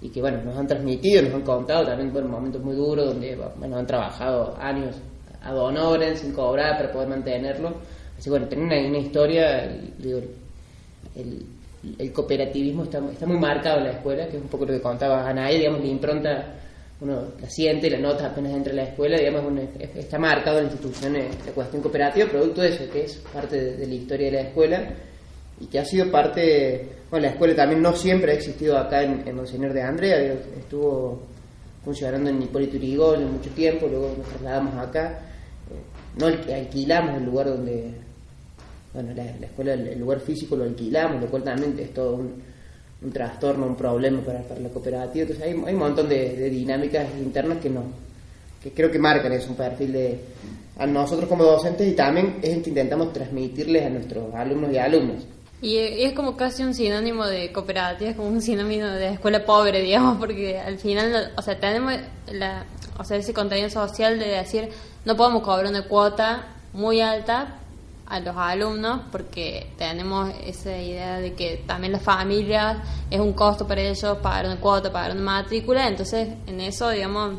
y 0.02 0.10
que 0.10 0.22
bueno, 0.22 0.42
nos 0.44 0.58
han 0.58 0.68
transmitido, 0.68 1.22
nos 1.22 1.34
han 1.34 1.42
contado 1.42 1.86
también 1.86 2.12
bueno, 2.12 2.28
momentos 2.28 2.62
muy 2.64 2.76
duros 2.76 3.08
donde 3.08 3.38
bueno, 3.58 3.78
han 3.78 3.88
trabajado 3.88 4.56
años 4.60 4.96
a 5.44 5.54
honoren 5.54 6.16
sin 6.16 6.34
cobrar 6.34 6.78
para 6.78 6.92
poder 6.92 7.10
mantenerlo. 7.10 7.74
Así 8.18 8.30
bueno, 8.30 8.48
tener 8.48 8.66
una, 8.66 8.98
historia, 8.98 9.64
el, 11.16 12.14
cooperativismo 12.14 12.84
está, 12.84 13.00
está 13.12 13.26
muy 13.26 13.40
marcado 13.40 13.80
en 13.80 13.86
la 13.86 13.92
escuela, 13.92 14.28
que 14.28 14.38
es 14.38 14.44
un 14.44 14.50
poco 14.50 14.66
lo 14.66 14.74
que 14.74 14.82
contaba 14.82 15.28
Anaí, 15.28 15.58
digamos, 15.58 15.82
la 15.82 15.88
impronta 15.88 16.56
uno 17.02 17.30
la 17.42 17.50
siente, 17.50 17.90
la 17.90 17.98
nota 17.98 18.28
apenas 18.28 18.54
entra 18.54 18.72
a 18.74 18.76
la 18.76 18.84
escuela, 18.84 19.18
digamos, 19.18 19.54
está 19.96 20.20
marcado 20.20 20.60
en 20.60 20.66
la 20.66 20.72
institución 20.72 21.14
la 21.14 21.52
cuestión 21.52 21.82
cooperativa, 21.82 22.28
producto 22.28 22.62
de 22.62 22.70
eso, 22.70 22.90
que 22.92 23.06
es 23.06 23.18
parte 23.34 23.76
de, 23.76 23.88
la 23.88 23.94
historia 23.94 24.28
de 24.28 24.32
la 24.34 24.42
escuela 24.42 24.94
y 25.60 25.66
que 25.66 25.80
ha 25.80 25.86
sido 25.86 26.10
parte, 26.12 26.88
bueno, 27.10 27.26
la 27.26 27.32
escuela 27.34 27.56
también 27.56 27.82
no 27.82 27.94
siempre 27.94 28.32
ha 28.32 28.36
existido 28.36 28.78
acá 28.78 29.04
en, 29.04 29.28
en 29.28 29.36
Monseñor 29.36 29.74
de 29.74 29.82
Andrea, 29.82 30.18
estuvo 30.58 31.22
funcionando 31.84 32.30
en 32.30 32.42
Hipólito 32.42 32.78
en 33.16 33.32
mucho 33.32 33.50
tiempo, 33.52 33.88
luego 33.88 34.14
nos 34.18 34.28
trasladamos 34.28 34.76
acá, 34.76 35.20
eh, 35.70 36.20
no 36.20 36.28
alquilamos 36.28 37.18
el 37.18 37.26
lugar 37.26 37.48
donde, 37.48 37.92
bueno, 38.94 39.14
la, 39.14 39.24
escuela, 39.46 39.74
el, 39.74 40.00
lugar 40.00 40.20
físico 40.20 40.56
lo 40.56 40.64
alquilamos, 40.64 41.22
lo 41.22 41.28
cual 41.28 41.44
también 41.44 41.76
es 41.80 41.94
todo 41.94 42.16
un, 42.16 42.42
un 43.02 43.12
trastorno, 43.12 43.66
un 43.66 43.76
problema 43.76 44.22
para, 44.22 44.42
para 44.42 44.60
la 44.60 44.70
cooperativa. 44.70 45.24
Entonces 45.24 45.44
hay, 45.44 45.52
hay 45.52 45.74
un 45.74 45.80
montón 45.80 46.08
de, 46.08 46.50
dinámicas 46.50 47.08
internas 47.20 47.60
que 47.60 47.70
no, 47.70 47.84
que 48.62 48.72
creo 48.72 48.92
que 48.92 49.00
marcan 49.00 49.32
es 49.32 49.48
un 49.48 49.56
perfil 49.56 49.92
de 49.92 50.20
a 50.78 50.86
nosotros 50.88 51.28
como 51.28 51.44
docentes 51.44 51.88
y 51.88 51.92
también 51.92 52.38
es 52.42 52.50
el 52.50 52.64
que 52.64 52.70
intentamos 52.70 53.14
transmitirles 53.14 53.86
a 53.86 53.90
nuestros 53.90 54.34
alumnos 54.34 54.72
y 54.72 54.78
alumnas. 54.78 55.24
Y 55.62 55.78
es 55.78 56.14
como 56.14 56.36
casi 56.36 56.64
un 56.64 56.74
sinónimo 56.74 57.26
de 57.26 57.52
cooperativa, 57.52 58.10
es 58.10 58.16
como 58.16 58.30
un 58.30 58.42
sinónimo 58.42 58.88
de 58.88 59.14
escuela 59.14 59.46
pobre, 59.46 59.82
digamos, 59.82 60.18
porque 60.18 60.60
al 60.60 60.80
final, 60.80 61.32
o 61.38 61.42
sea, 61.42 61.60
tenemos 61.60 61.94
la, 62.32 62.66
o 62.98 63.04
sea, 63.04 63.18
ese 63.18 63.34
contenido 63.34 63.70
social 63.70 64.18
de 64.18 64.30
decir, 64.30 64.70
no 65.06 65.16
podemos 65.16 65.44
cobrar 65.44 65.68
una 65.68 65.88
cuota 65.88 66.48
muy 66.74 67.02
alta, 67.02 67.60
a 68.12 68.20
los 68.20 68.36
alumnos 68.36 69.04
porque 69.10 69.72
tenemos 69.78 70.30
esa 70.46 70.78
idea 70.78 71.20
de 71.20 71.34
que 71.34 71.64
también 71.66 71.94
las 71.94 72.04
familias 72.04 72.78
es 73.10 73.22
un 73.22 73.32
costo 73.32 73.66
para 73.66 73.80
ellos 73.80 74.18
pagar 74.18 74.48
una 74.48 74.58
cuota, 74.58 74.92
pagar 74.92 75.12
una 75.12 75.22
matrícula, 75.22 75.88
entonces 75.88 76.28
en 76.46 76.60
eso, 76.60 76.90
digamos, 76.90 77.36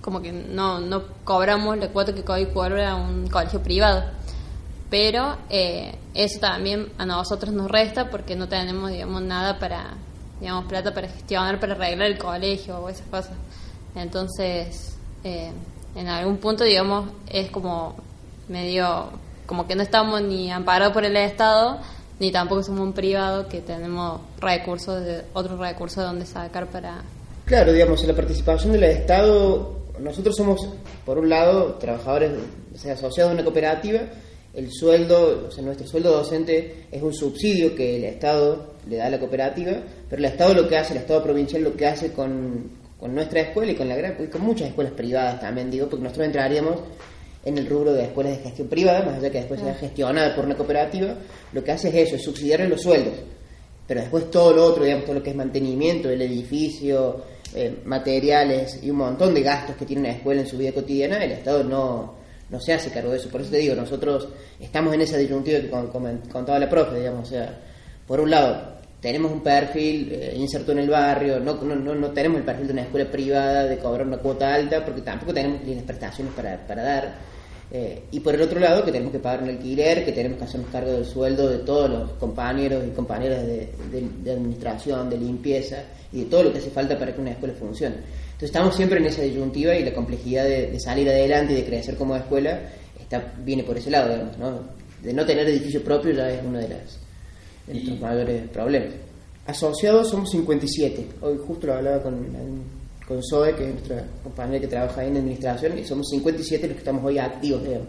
como 0.00 0.22
que 0.22 0.30
no, 0.30 0.78
no 0.78 1.02
cobramos 1.24 1.76
la 1.78 1.88
cuota 1.88 2.14
que 2.14 2.22
cobra 2.22 2.94
un 2.94 3.26
colegio 3.26 3.60
privado. 3.60 4.04
Pero 4.88 5.36
eh, 5.50 5.94
eso 6.14 6.38
también 6.40 6.92
a 6.98 7.06
nosotros 7.06 7.52
nos 7.52 7.70
resta 7.70 8.08
porque 8.10 8.36
no 8.36 8.48
tenemos, 8.48 8.90
digamos, 8.90 9.22
nada 9.22 9.58
para, 9.58 9.94
digamos, 10.40 10.66
plata 10.66 10.94
para 10.94 11.08
gestionar, 11.08 11.58
para 11.58 11.74
arreglar 11.74 12.08
el 12.08 12.18
colegio 12.18 12.78
o 12.78 12.88
esas 12.88 13.06
cosas. 13.08 13.32
Entonces, 13.96 14.96
eh, 15.24 15.50
en 15.96 16.08
algún 16.08 16.36
punto, 16.36 16.62
digamos, 16.62 17.10
es 17.28 17.50
como 17.50 17.96
medio 18.48 19.10
como 19.46 19.66
que 19.66 19.74
no 19.74 19.82
estamos 19.82 20.20
ni 20.22 20.50
amparados 20.50 20.92
por 20.92 21.04
el 21.04 21.16
Estado, 21.16 21.78
ni 22.18 22.32
tampoco 22.32 22.62
somos 22.62 22.80
un 22.80 22.92
privado 22.92 23.48
que 23.48 23.60
tenemos 23.60 24.20
recursos, 24.40 25.04
de, 25.04 25.22
otros 25.32 25.58
recursos 25.58 25.98
de 25.98 26.04
donde 26.04 26.26
sacar 26.26 26.66
para... 26.66 27.02
Claro, 27.44 27.72
digamos, 27.72 28.02
la 28.04 28.14
participación 28.14 28.72
del 28.72 28.84
Estado, 28.84 29.76
nosotros 30.00 30.34
somos, 30.36 30.68
por 31.04 31.18
un 31.18 31.28
lado, 31.28 31.74
trabajadores, 31.74 32.32
o 32.32 32.90
asociados 32.90 33.30
a 33.30 33.34
una 33.34 33.44
cooperativa, 33.44 34.00
el 34.56 34.72
sueldo, 34.72 35.48
o 35.48 35.50
sea, 35.50 35.62
nuestro 35.62 35.86
sueldo 35.86 36.10
docente 36.10 36.86
es 36.90 37.02
un 37.02 37.12
subsidio 37.12 37.74
que 37.74 37.96
el 37.96 38.04
Estado 38.04 38.74
le 38.88 38.96
da 38.96 39.06
a 39.06 39.10
la 39.10 39.20
cooperativa, 39.20 39.72
pero 40.08 40.18
el 40.18 40.24
Estado 40.24 40.54
lo 40.54 40.66
que 40.66 40.78
hace, 40.78 40.94
el 40.94 41.00
Estado 41.00 41.22
provincial 41.22 41.62
lo 41.62 41.76
que 41.76 41.86
hace 41.86 42.12
con, 42.12 42.70
con 42.98 43.14
nuestra 43.14 43.42
escuela 43.42 43.72
y 43.72 43.74
con, 43.74 43.86
la, 43.86 44.16
y 44.18 44.26
con 44.28 44.40
muchas 44.40 44.68
escuelas 44.68 44.94
privadas 44.94 45.40
también, 45.40 45.70
digo, 45.70 45.88
porque 45.88 46.04
nosotros 46.04 46.26
entraríamos 46.26 46.80
en 47.44 47.58
el 47.58 47.66
rubro 47.66 47.92
de 47.92 48.04
escuelas 48.04 48.38
de 48.38 48.44
gestión 48.44 48.68
privada, 48.68 49.04
más 49.04 49.18
allá 49.18 49.30
que 49.30 49.38
después 49.38 49.60
sea 49.60 49.74
gestionada 49.74 50.34
por 50.34 50.46
una 50.46 50.56
cooperativa, 50.56 51.14
lo 51.52 51.62
que 51.62 51.72
hace 51.72 51.88
es 51.90 52.08
eso, 52.08 52.16
es 52.16 52.22
subsidiar 52.22 52.60
los 52.60 52.80
sueldos. 52.80 53.14
Pero 53.86 54.00
después 54.00 54.30
todo 54.30 54.54
lo 54.54 54.64
otro, 54.64 54.84
digamos, 54.84 55.04
todo 55.04 55.16
lo 55.16 55.22
que 55.22 55.30
es 55.30 55.36
mantenimiento 55.36 56.08
del 56.08 56.22
edificio, 56.22 57.22
eh, 57.54 57.76
materiales 57.84 58.80
y 58.82 58.90
un 58.90 58.96
montón 58.96 59.34
de 59.34 59.42
gastos 59.42 59.76
que 59.76 59.84
tiene 59.84 60.00
una 60.00 60.12
escuela 60.12 60.40
en 60.40 60.48
su 60.48 60.56
vida 60.56 60.72
cotidiana, 60.72 61.22
el 61.22 61.32
Estado 61.32 61.62
no, 61.62 62.14
no 62.50 62.60
se 62.60 62.72
hace 62.72 62.90
cargo 62.90 63.10
de 63.10 63.18
eso. 63.18 63.28
Por 63.28 63.40
eso 63.40 63.50
te 63.50 63.58
digo, 63.58 63.74
nosotros 63.74 64.28
estamos 64.60 64.94
en 64.94 65.00
esa 65.02 65.16
disyuntiva 65.16 65.60
que 65.60 65.70
contaba 65.70 66.58
la 66.58 66.68
profe, 66.68 66.98
digamos, 66.98 67.28
o 67.28 67.30
sea, 67.30 67.58
por 68.06 68.20
un 68.20 68.30
lado, 68.30 68.76
tenemos 69.00 69.30
un 69.32 69.40
perfil 69.40 70.10
eh, 70.12 70.34
inserto 70.36 70.72
en 70.72 70.78
el 70.78 70.90
barrio, 70.90 71.38
no, 71.40 71.54
no, 71.62 71.94
no, 71.94 72.10
tenemos 72.10 72.38
el 72.38 72.44
perfil 72.44 72.66
de 72.66 72.72
una 72.72 72.82
escuela 72.82 73.10
privada 73.10 73.64
de 73.64 73.78
cobrar 73.78 74.06
una 74.06 74.18
cuota 74.18 74.54
alta, 74.54 74.84
porque 74.84 75.02
tampoco 75.02 75.34
tenemos 75.34 75.60
las 75.66 75.84
prestaciones 75.84 76.32
para, 76.34 76.66
para 76.66 76.82
dar. 76.82 77.36
Eh, 77.70 78.04
y 78.12 78.20
por 78.20 78.34
el 78.34 78.42
otro 78.42 78.60
lado, 78.60 78.84
que 78.84 78.92
tenemos 78.92 79.12
que 79.12 79.18
pagar 79.18 79.42
un 79.42 79.48
alquiler, 79.48 80.04
que 80.04 80.12
tenemos 80.12 80.38
que 80.38 80.44
hacernos 80.44 80.70
cargo 80.70 80.92
del 80.92 81.04
sueldo 81.04 81.48
de 81.48 81.58
todos 81.58 81.90
los 81.90 82.12
compañeros 82.12 82.84
y 82.86 82.90
compañeras 82.90 83.44
de, 83.44 83.70
administración, 84.30 85.10
de 85.10 85.18
limpieza 85.18 85.82
y 86.12 86.20
de 86.20 86.24
todo 86.26 86.44
lo 86.44 86.52
que 86.52 86.58
hace 86.58 86.70
falta 86.70 86.96
para 86.96 87.14
que 87.14 87.20
una 87.20 87.32
escuela 87.32 87.54
funcione. 87.54 87.96
Entonces 88.36 88.50
estamos 88.50 88.76
siempre 88.76 88.98
en 88.98 89.06
esa 89.06 89.22
disyuntiva 89.22 89.74
y 89.74 89.84
la 89.84 89.94
complejidad 89.94 90.44
de, 90.44 90.78
salir 90.78 91.08
adelante 91.08 91.54
y 91.54 91.56
de 91.56 91.64
crecer 91.64 91.96
como 91.96 92.14
escuela 92.16 92.60
está, 93.00 93.32
viene 93.38 93.64
por 93.64 93.78
ese 93.78 93.90
lado, 93.90 94.12
digamos, 94.12 94.36
¿no? 94.38 94.60
De 95.02 95.12
no 95.12 95.24
tener 95.24 95.48
edificio 95.48 95.82
propio 95.82 96.12
ya 96.12 96.30
es 96.30 96.42
uno 96.44 96.58
de, 96.58 96.68
las, 96.68 96.98
de 97.66 97.74
nuestros 97.74 98.00
mayores 98.00 98.48
problemas. 98.50 98.90
Asociados 99.46 100.10
somos 100.10 100.30
57. 100.30 101.06
Hoy 101.22 101.38
justo 101.46 101.66
lo 101.66 101.74
hablaba 101.74 102.02
con 102.02 102.14
con 103.06 103.22
Zoe, 103.22 103.54
que 103.54 103.64
es 103.64 103.70
nuestra 103.70 104.04
compañera 104.22 104.60
que 104.60 104.66
trabaja 104.66 105.00
ahí 105.00 105.08
en 105.08 105.18
administración, 105.18 105.78
y 105.78 105.84
somos 105.84 106.08
57 106.10 106.66
los 106.66 106.74
que 106.74 106.80
estamos 106.80 107.04
hoy 107.04 107.18
activos, 107.18 107.62
digamos. 107.62 107.88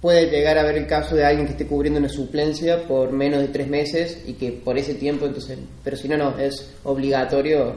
Puede 0.00 0.28
llegar 0.28 0.58
a 0.58 0.62
haber 0.62 0.76
el 0.76 0.86
caso 0.86 1.14
de 1.14 1.24
alguien 1.24 1.46
que 1.46 1.52
esté 1.52 1.66
cubriendo 1.66 1.98
una 1.98 2.10
suplencia 2.10 2.86
por 2.86 3.12
menos 3.12 3.40
de 3.40 3.48
tres 3.48 3.68
meses 3.68 4.22
y 4.26 4.34
que 4.34 4.52
por 4.52 4.76
ese 4.76 4.94
tiempo, 4.94 5.24
entonces, 5.24 5.58
pero 5.82 5.96
si 5.96 6.08
no, 6.08 6.16
no, 6.16 6.38
es 6.38 6.74
obligatorio, 6.82 7.76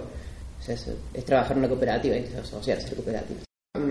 es, 0.74 1.26
trabajar 1.26 1.54
en 1.54 1.60
una 1.60 1.70
cooperativa, 1.70 2.16
es 2.16 2.34
asociarse 2.36 2.88
a 2.88 2.96
cooperativa. 2.96 3.40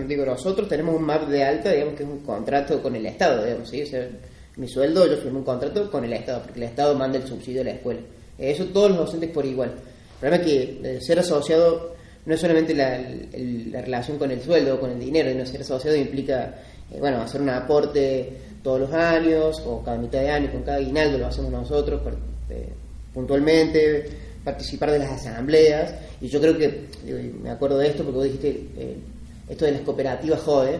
Digo, 0.07 0.25
nosotros 0.25 0.67
tenemos 0.67 0.95
un 0.95 1.03
MAP 1.03 1.29
de 1.29 1.43
alta, 1.43 1.71
digamos 1.71 1.95
que 1.95 2.03
es 2.03 2.09
un 2.09 2.19
contrato 2.19 2.81
con 2.81 2.95
el 2.95 3.05
Estado, 3.05 3.43
digamos, 3.43 3.69
¿sí? 3.69 3.83
mi 4.57 4.67
sueldo, 4.67 5.07
yo 5.07 5.17
firmo 5.17 5.39
un 5.39 5.45
contrato 5.45 5.89
con 5.89 6.03
el 6.03 6.13
Estado, 6.13 6.41
porque 6.43 6.59
el 6.59 6.65
Estado 6.65 6.95
manda 6.95 7.17
el 7.17 7.27
subsidio 7.27 7.61
a 7.61 7.65
la 7.65 7.71
escuela. 7.71 8.01
Eso 8.37 8.65
todos 8.65 8.89
los 8.89 8.99
docentes 8.99 9.31
por 9.31 9.45
igual. 9.45 9.69
El 9.69 10.19
problema 10.19 10.43
es 10.43 10.51
que 10.51 10.81
eh, 10.83 11.01
ser 11.01 11.19
asociado 11.19 11.95
no 12.25 12.33
es 12.33 12.41
solamente 12.41 12.73
la, 12.73 13.81
relación 13.81 14.17
con 14.17 14.31
el 14.31 14.41
sueldo 14.41 14.75
o 14.75 14.79
con 14.79 14.91
el 14.91 14.99
dinero, 14.99 15.33
no 15.33 15.45
ser 15.45 15.61
asociado 15.61 15.95
implica, 15.95 16.55
eh, 16.91 16.99
bueno, 16.99 17.21
hacer 17.21 17.41
un 17.41 17.49
aporte 17.49 18.33
todos 18.61 18.81
los 18.81 18.93
años 18.93 19.61
o 19.65 19.81
cada 19.81 19.97
mitad 19.97 20.19
de 20.19 20.29
año, 20.29 20.51
con 20.51 20.63
cada 20.63 20.77
aguinaldo 20.77 21.17
lo 21.17 21.27
hacemos 21.27 21.51
nosotros 21.51 22.01
eh, 22.49 22.67
puntualmente, 23.13 24.09
participar 24.47 24.91
de 24.91 24.99
las 24.99 25.11
asambleas, 25.11 25.93
y 26.21 26.29
yo 26.29 26.39
creo 26.39 26.57
que, 26.57 26.85
me 27.43 27.49
acuerdo 27.49 27.79
de 27.79 27.89
esto 27.89 28.05
porque 28.05 28.15
vos 28.15 28.23
dijiste, 28.23 28.49
eh, 28.77 28.95
esto 29.49 29.65
de 29.65 29.73
las 29.73 29.81
cooperativas 29.81 30.39
jode, 30.39 30.79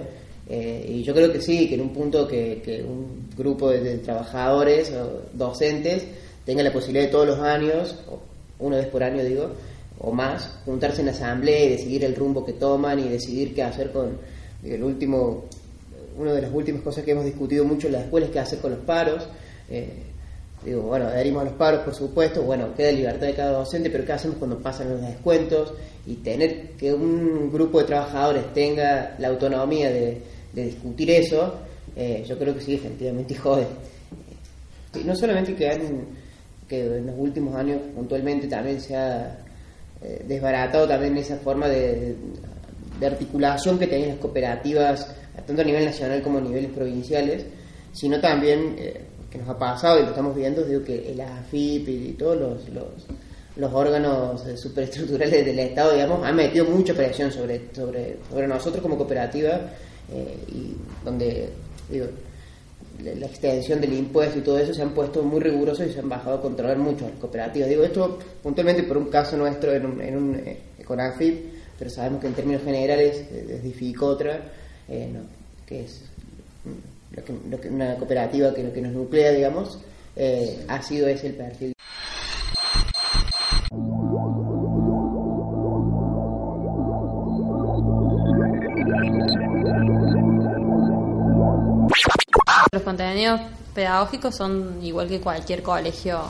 y 0.50 1.04
yo 1.04 1.14
creo 1.14 1.34
que 1.34 1.42
sí, 1.42 1.68
que 1.68 1.76
en 1.76 1.82
un 1.82 1.90
punto 1.90 2.26
que, 2.26 2.82
un 2.88 3.28
grupo 3.36 3.70
de, 3.70 3.98
trabajadores 3.98 4.90
o 4.94 5.24
docentes 5.34 6.06
tenga 6.46 6.64
la 6.64 6.72
posibilidad 6.72 7.08
de 7.08 7.12
todos 7.12 7.28
los 7.28 7.40
años, 7.40 7.98
o 8.10 8.20
una 8.66 8.78
vez 8.78 8.88
por 8.88 9.04
año 9.04 9.22
digo, 9.22 9.52
o 10.00 10.14
más, 10.14 10.50
juntarse 10.64 11.02
en 11.02 11.10
asamblea 11.10 11.66
y 11.66 11.70
decidir 11.72 12.06
el 12.06 12.16
rumbo 12.16 12.46
que 12.46 12.54
toman 12.54 13.00
y 13.00 13.10
decidir 13.10 13.54
qué 13.54 13.64
hacer 13.64 13.92
con 13.92 14.18
el 14.64 14.82
último, 14.82 15.44
una 16.18 16.32
de 16.32 16.42
las 16.42 16.54
últimas 16.54 16.84
cosas 16.84 17.04
que 17.04 17.12
hemos 17.12 17.26
discutido 17.26 17.66
mucho 17.66 17.88
en 17.88 17.94
la 17.94 18.04
escuela 18.04 18.28
es 18.28 18.32
qué 18.32 18.40
hacer 18.40 18.60
con 18.60 18.72
los 18.72 18.80
paros. 18.80 19.28
Eh, 19.70 19.90
digo, 20.64 20.82
bueno, 20.84 21.06
adherimos 21.06 21.42
a 21.42 21.46
los 21.46 21.54
paros, 21.54 21.82
por 21.82 21.94
supuesto, 21.94 22.42
bueno, 22.44 22.74
queda 22.76 22.92
libertad 22.92 23.28
de 23.28 23.34
cada 23.34 23.52
docente, 23.52 23.90
pero 23.90 24.06
¿qué 24.06 24.14
hacemos 24.14 24.38
cuando 24.38 24.60
pasan 24.60 24.90
los 24.90 25.02
descuentos? 25.02 25.74
Y 26.06 26.16
tener 26.16 26.72
que 26.72 26.94
un 26.94 27.52
grupo 27.52 27.80
de 27.80 27.86
trabajadores 27.86 28.54
tenga 28.54 29.16
la 29.20 29.28
autonomía 29.30 29.90
de, 29.90 30.22
discutir 30.54 31.12
eso, 31.12 31.54
eh, 31.96 32.24
yo 32.28 32.38
creo 32.38 32.56
que 32.56 32.62
sí, 32.62 32.74
efectivamente 32.74 33.36
jode. 33.38 33.68
Y 35.00 35.04
no 35.04 35.16
solamente 35.16 35.54
que, 35.54 35.70
que 36.68 36.98
en 36.98 37.06
los 37.06 37.16
últimos 37.18 37.56
años 37.56 37.80
puntualmente 37.96 38.48
también 38.48 38.82
se 38.82 38.96
ha 38.96 39.38
eh, 40.02 40.24
desbaratado 40.28 40.88
también 40.88 41.18
esa 41.18 41.38
forma 41.38 41.68
de, 41.68 42.16
articulación 43.04 43.80
que 43.80 43.88
tenían 43.88 44.10
las 44.10 44.18
cooperativas, 44.20 45.16
tanto 45.46 45.62
a 45.62 45.66
nivel 45.66 45.86
nacional 45.86 46.22
como 46.22 46.38
a 46.40 46.42
niveles 46.42 46.72
provinciales, 46.72 47.46
sino 47.94 48.20
también, 48.20 48.76
eh, 48.78 49.02
que 49.30 49.38
nos 49.38 49.50
ha 49.50 49.58
pasado 49.58 50.00
y 50.00 50.04
lo 50.04 50.10
estamos 50.10 50.36
viendo, 50.36 50.64
digo 50.64 50.84
que 50.84 51.12
el 51.12 51.20
AFIP 51.22 51.88
y 51.90 52.14
todos 52.14 52.38
los, 52.38 52.70
los, 53.58 53.74
órganos 53.74 54.46
eh, 54.46 54.56
superestructurales 54.56 55.46
del 55.46 55.60
Estado, 55.60 55.94
digamos, 55.94 56.24
han 56.24 56.36
metido 56.36 56.66
mucha 56.66 56.94
presión 56.94 57.32
sobre, 57.32 57.74
sobre, 57.74 58.18
sobre 58.30 58.48
nosotros 58.48 58.82
como 58.82 58.98
cooperativa 58.98 59.60
y 60.50 60.74
donde, 61.04 61.50
digo, 61.90 62.06
la 63.04 63.28
extensión 63.28 63.80
del 63.80 63.94
impuesto 63.94 64.40
y 64.40 64.42
todo 64.42 64.58
eso 64.58 64.74
se 64.74 64.82
han 64.82 64.92
puesto 64.92 65.22
muy 65.22 65.40
rigurosos 65.40 65.88
y 65.88 65.94
se 65.94 66.00
han 66.00 66.10
bajado 66.10 66.38
a 66.38 66.42
controlar 66.42 66.78
mucho 66.78 67.08
las 67.08 67.20
cooperativas. 67.20 67.70
Digo 67.70 67.84
esto 67.84 68.18
puntualmente 68.42 68.84
por 68.84 68.98
un 68.98 69.06
caso 69.06 69.38
nuestro 69.38 69.72
en 69.74 69.86
un, 69.86 70.02
en 70.02 70.18
un, 70.18 70.36
eh, 70.36 70.58
CONAFIP, 70.84 71.46
pero 71.78 71.90
sabemos 71.92 72.22
que 72.22 72.28
en 72.28 72.34
términos 72.34 72.64
generales 72.64 73.26
desde 73.30 73.72
FICOTRA, 73.72 74.40
que 74.88 75.84
es 75.84 76.02
lo 77.50 77.60
que, 77.60 77.70
una 77.70 77.96
cooperativa 77.96 78.54
que 78.54 78.64
lo 78.64 78.74
que 78.74 78.82
nos 78.82 78.94
nuclea, 78.94 79.32
digamos, 79.32 79.80
ha 80.68 80.82
sido 80.82 81.08
ese 81.08 81.28
el 81.28 81.36
perfil. 81.36 81.74
Los 92.72 92.82
contenidos 92.84 93.42
pedagógicos 93.74 94.36
son 94.36 94.80
igual 94.84 95.08
que 95.08 95.20
cualquier 95.20 95.62
colegio 95.62 96.22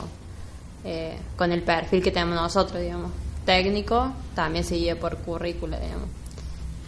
eh, 0.84 1.16
con 1.36 1.52
el 1.52 1.62
perfil 1.62 2.02
que 2.02 2.10
tenemos 2.10 2.36
nosotros, 2.36 2.80
digamos. 2.80 3.10
Técnico 3.44 4.12
también 4.34 4.64
se 4.64 4.76
guía 4.76 4.98
por 4.98 5.16
currícula, 5.18 5.78
digamos. 5.80 6.08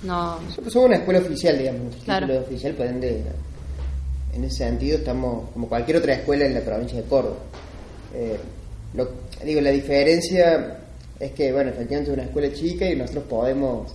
No... 0.02 0.38
Somos 0.54 0.76
una 0.76 0.96
escuela 0.96 1.20
oficial, 1.20 1.58
digamos. 1.58 1.96
Claro. 2.04 2.26
Escuela 2.26 2.46
oficial, 2.46 2.74
por 2.74 2.86
ende, 2.86 3.24
en 4.34 4.44
ese 4.44 4.58
sentido 4.58 4.98
estamos 4.98 5.50
como 5.50 5.68
cualquier 5.68 5.98
otra 5.98 6.14
escuela 6.14 6.46
en 6.46 6.54
la 6.54 6.60
provincia 6.60 7.00
de 7.00 7.08
Córdoba. 7.08 7.36
Eh, 8.14 8.36
digo, 9.44 9.60
la 9.60 9.70
diferencia 9.70 10.78
es 11.18 11.32
que, 11.32 11.52
bueno, 11.52 11.70
efectivamente 11.70 12.10
es 12.10 12.16
una 12.16 12.24
escuela 12.24 12.52
chica 12.52 12.88
y 12.88 12.96
nosotros 12.96 13.24
podemos, 13.24 13.92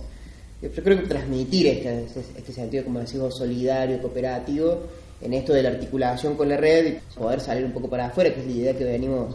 yo 0.62 0.70
creo 0.70 1.00
que 1.00 1.08
transmitir 1.08 1.66
este, 1.66 2.04
este 2.36 2.52
sentido, 2.52 2.84
como 2.84 3.00
decimos, 3.00 3.36
solidario, 3.36 4.00
cooperativo, 4.00 4.82
en 5.20 5.32
esto 5.32 5.52
de 5.52 5.62
la 5.62 5.70
articulación 5.70 6.36
con 6.36 6.48
la 6.48 6.56
red 6.56 6.86
y 6.86 7.18
poder 7.18 7.40
salir 7.40 7.64
un 7.64 7.72
poco 7.72 7.88
para 7.88 8.06
afuera, 8.06 8.32
que 8.32 8.40
es 8.40 8.46
la 8.46 8.52
idea 8.52 8.76
que 8.76 8.84
venimos 8.84 9.34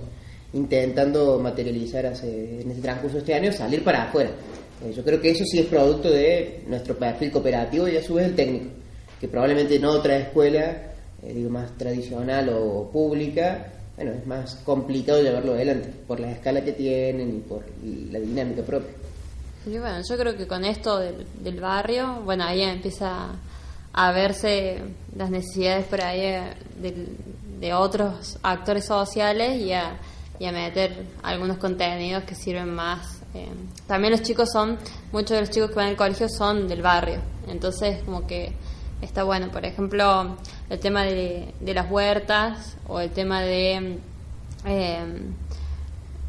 intentando 0.53 1.39
materializar 1.39 2.05
hace, 2.05 2.61
en 2.61 2.69
este 2.69 2.81
transcurso 2.81 3.15
de 3.15 3.19
este 3.21 3.33
año, 3.33 3.51
salir 3.51 3.83
para 3.83 4.03
afuera. 4.03 4.29
Eh, 4.85 4.93
yo 4.95 5.03
creo 5.03 5.21
que 5.21 5.31
eso 5.31 5.43
sí 5.45 5.59
es 5.59 5.65
producto 5.65 6.09
de 6.09 6.63
nuestro 6.67 6.97
perfil 6.97 7.31
cooperativo 7.31 7.87
y 7.87 7.97
a 7.97 8.03
su 8.03 8.15
vez 8.15 8.27
el 8.27 8.35
técnico, 8.35 8.67
que 9.19 9.27
probablemente 9.27 9.75
en 9.75 9.85
otra 9.85 10.17
escuela, 10.17 10.90
eh, 11.23 11.47
más 11.49 11.77
tradicional 11.77 12.49
o 12.49 12.89
pública, 12.91 13.67
bueno, 13.95 14.11
es 14.13 14.25
más 14.25 14.55
complicado 14.55 15.21
llevarlo 15.21 15.53
adelante 15.53 15.89
por 16.07 16.19
la 16.19 16.31
escala 16.31 16.63
que 16.63 16.71
tienen 16.73 17.37
y 17.37 17.39
por 17.39 17.63
la 18.11 18.19
dinámica 18.19 18.63
propia. 18.63 18.91
Y 19.65 19.77
bueno, 19.77 20.01
yo 20.07 20.17
creo 20.17 20.35
que 20.35 20.47
con 20.47 20.65
esto 20.65 20.97
del, 20.97 21.25
del 21.43 21.59
barrio, 21.59 22.21
bueno, 22.23 22.45
ahí 22.45 22.61
empieza 22.61 23.35
a 23.93 24.11
verse 24.11 24.81
las 25.15 25.29
necesidades 25.29 25.85
por 25.85 26.01
ahí 26.01 26.39
de, 26.79 27.73
otros 27.73 28.39
actores 28.41 28.85
sociales 28.85 29.61
y 29.61 29.73
a, 29.73 29.99
meter 30.51 31.05
algunos 31.21 31.57
contenidos 31.57 32.23
que 32.23 32.33
sirven 32.33 32.73
más. 32.73 33.21
Eh, 33.35 33.47
también 33.85 34.11
los 34.11 34.23
chicos 34.23 34.49
son, 34.51 34.77
muchos 35.11 35.31
de 35.31 35.41
los 35.41 35.49
chicos 35.51 35.69
que 35.69 35.75
van 35.75 35.89
al 35.89 35.95
colegio 35.95 36.27
son 36.27 36.67
del 36.67 36.81
barrio, 36.81 37.19
entonces 37.47 38.01
como 38.03 38.25
que 38.25 38.51
está 39.01 39.23
bueno. 39.23 39.49
Por 39.51 39.65
ejemplo, 39.65 40.37
el 40.69 40.79
tema 40.79 41.03
de, 41.03 41.53
las 41.61 41.89
huertas 41.89 42.77
o 42.87 42.99
el 42.99 43.11
tema 43.11 43.41
de, 43.41 43.99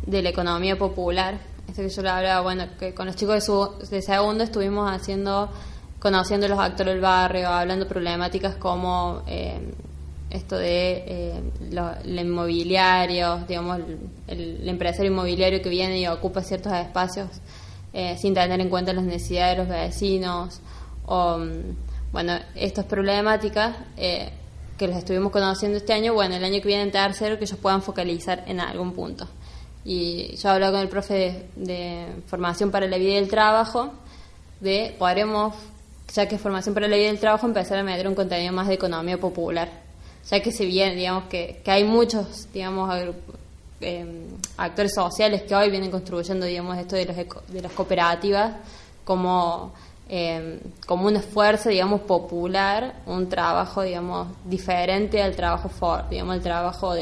de 0.06 0.22
la 0.22 0.28
economía 0.28 0.76
popular. 0.76 1.38
Esto 1.68 1.82
que 1.82 1.88
yo 1.88 2.02
le 2.02 2.08
hablaba, 2.08 2.40
bueno, 2.40 2.66
que 2.78 2.92
con 2.92 3.06
los 3.06 3.16
chicos 3.16 3.34
de, 3.36 3.40
su, 3.40 3.70
de 3.90 4.02
segundo 4.02 4.44
estuvimos 4.44 4.90
haciendo 4.90 5.50
conociendo 6.02 6.48
los 6.48 6.58
actores 6.58 6.94
del 6.94 7.00
barrio, 7.00 7.48
hablando 7.48 7.86
problemáticas 7.86 8.56
como 8.56 9.22
eh, 9.28 9.72
esto 10.30 10.58
de 10.58 11.04
eh, 11.06 11.42
el 12.04 12.18
inmobiliario, 12.18 13.44
digamos, 13.46 13.78
el, 14.26 14.68
empresario 14.68 15.12
inmobiliario 15.12 15.62
que 15.62 15.68
viene 15.68 16.00
y 16.00 16.08
ocupa 16.08 16.42
ciertos 16.42 16.72
espacios 16.72 17.28
eh, 17.92 18.16
sin 18.18 18.34
tener 18.34 18.60
en 18.60 18.68
cuenta 18.68 18.92
las 18.92 19.04
necesidades 19.04 19.58
de 19.58 19.62
los 19.62 19.68
vecinos, 19.68 20.60
o, 21.06 21.38
bueno, 22.12 22.38
estas 22.54 22.85
problemáticas 22.85 23.76
que 23.96 24.88
los 24.88 24.96
estuvimos 24.96 25.33
conociendo 25.33 25.79
este 25.79 25.92
año, 25.92 26.12
bueno, 26.12 26.35
el 26.35 26.44
año 26.44 26.61
que 26.61 26.68
viene 26.68 26.83
en 26.83 26.90
tercero, 26.90 27.38
que 27.38 27.44
ellos 27.44 27.59
puedan 27.59 27.83
focalizar 27.83 28.44
en 28.46 28.61
algún 28.61 28.92
punto. 28.92 29.29
Y 29.85 30.37
yo 30.37 30.51
hablado 30.51 30.72
con 30.72 30.83
el 30.83 30.88
profe 30.88 31.46
de, 31.57 32.07
formación 32.27 32.70
para 32.70 32.87
la 32.87 32.98
vida 32.98 33.12
y 33.12 33.16
el 33.16 33.29
trabajo, 33.29 33.92
de 34.61 34.94
podremos 34.98 35.55
ya 36.14 36.29
que 36.29 36.38
formación 36.38 36.75
para 36.75 36.88
la 36.88 36.96
vida 36.96 37.07
del 37.07 37.18
trabajo, 37.18 37.46
empezar 37.46 37.79
a 37.79 37.83
meter 37.83 38.07
un 38.07 38.14
contenido 38.14 38.53
más 38.53 38.68
de 38.68 38.75
economía 38.75 39.18
popular. 39.18 39.70
Ya 40.31 40.40
que 40.40 40.53
si 40.53 40.66
bien, 40.66 40.94
digamos, 40.94 41.25
que, 41.25 41.62
que 41.64 41.70
hay 41.70 41.85
muchos, 41.85 42.53
digamos, 42.53 42.92
eh, 43.81 44.27
actores 44.57 44.94
sociales 44.94 45.42
que 45.42 45.55
hoy 45.55 45.70
vienen 45.70 45.90
construyendo, 45.90 46.44
digamos, 46.44 46.77
esto 46.77 46.96
de, 46.96 47.07
los, 47.07 47.16
de 47.16 47.62
las 47.62 47.72
cooperativas 47.72 48.57
como, 49.05 49.72
eh, 50.14 50.61
como 50.87 51.07
un 51.07 51.16
esfuerzo, 51.16 51.70
digamos, 51.70 52.03
popular, 52.03 52.96
un 53.07 53.31
trabajo, 53.31 53.81
digamos, 53.81 54.29
diferente 54.44 55.22
al 55.22 55.35
trabajo, 55.35 55.70
for, 55.70 56.07
digamos, 56.11 56.37
el 56.37 56.42
trabajo 56.42 56.94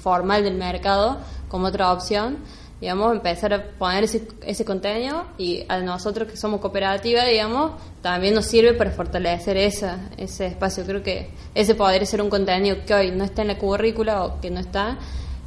formal 0.00 0.42
del 0.42 0.56
mercado 0.56 1.18
como 1.48 1.68
otra 1.68 1.92
opción 1.92 2.38
digamos, 2.80 3.12
empezar 3.12 3.54
a 3.54 3.62
poner 3.78 4.02
ese, 4.02 4.26
ese 4.44 4.64
contenido 4.64 5.26
y 5.38 5.64
a 5.68 5.78
nosotros 5.78 6.28
que 6.28 6.36
somos 6.36 6.60
cooperativa, 6.60 7.24
digamos, 7.24 7.80
también 8.00 8.34
nos 8.34 8.46
sirve 8.46 8.74
para 8.74 8.90
fortalecer 8.90 9.56
esa, 9.56 10.10
ese 10.16 10.46
espacio. 10.46 10.84
Creo 10.84 11.00
que 11.00 11.30
ese 11.54 11.76
podría 11.76 12.04
ser 12.06 12.20
un 12.20 12.28
contenido 12.28 12.78
que 12.84 12.92
hoy 12.92 13.12
no 13.12 13.22
está 13.22 13.42
en 13.42 13.48
la 13.48 13.56
currícula 13.56 14.24
o 14.24 14.40
que 14.40 14.50
no 14.50 14.58
está 14.58 14.98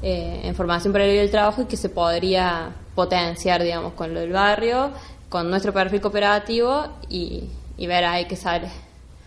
eh, 0.02 0.44
en 0.46 0.56
formación 0.56 0.94
para 0.94 1.04
el 1.04 1.30
trabajo 1.30 1.64
y 1.64 1.66
que 1.66 1.76
se 1.76 1.90
podría 1.90 2.74
potenciar, 2.96 3.62
digamos, 3.62 3.94
con 3.94 4.14
lo 4.14 4.22
del 4.22 4.32
barrio, 4.32 4.92
con 5.36 5.50
nuestro 5.50 5.74
perfil 5.74 6.00
cooperativo 6.00 6.86
y, 7.10 7.44
ver 7.78 8.06
ahí 8.06 8.24
qué 8.24 8.38
sale. 8.38 8.70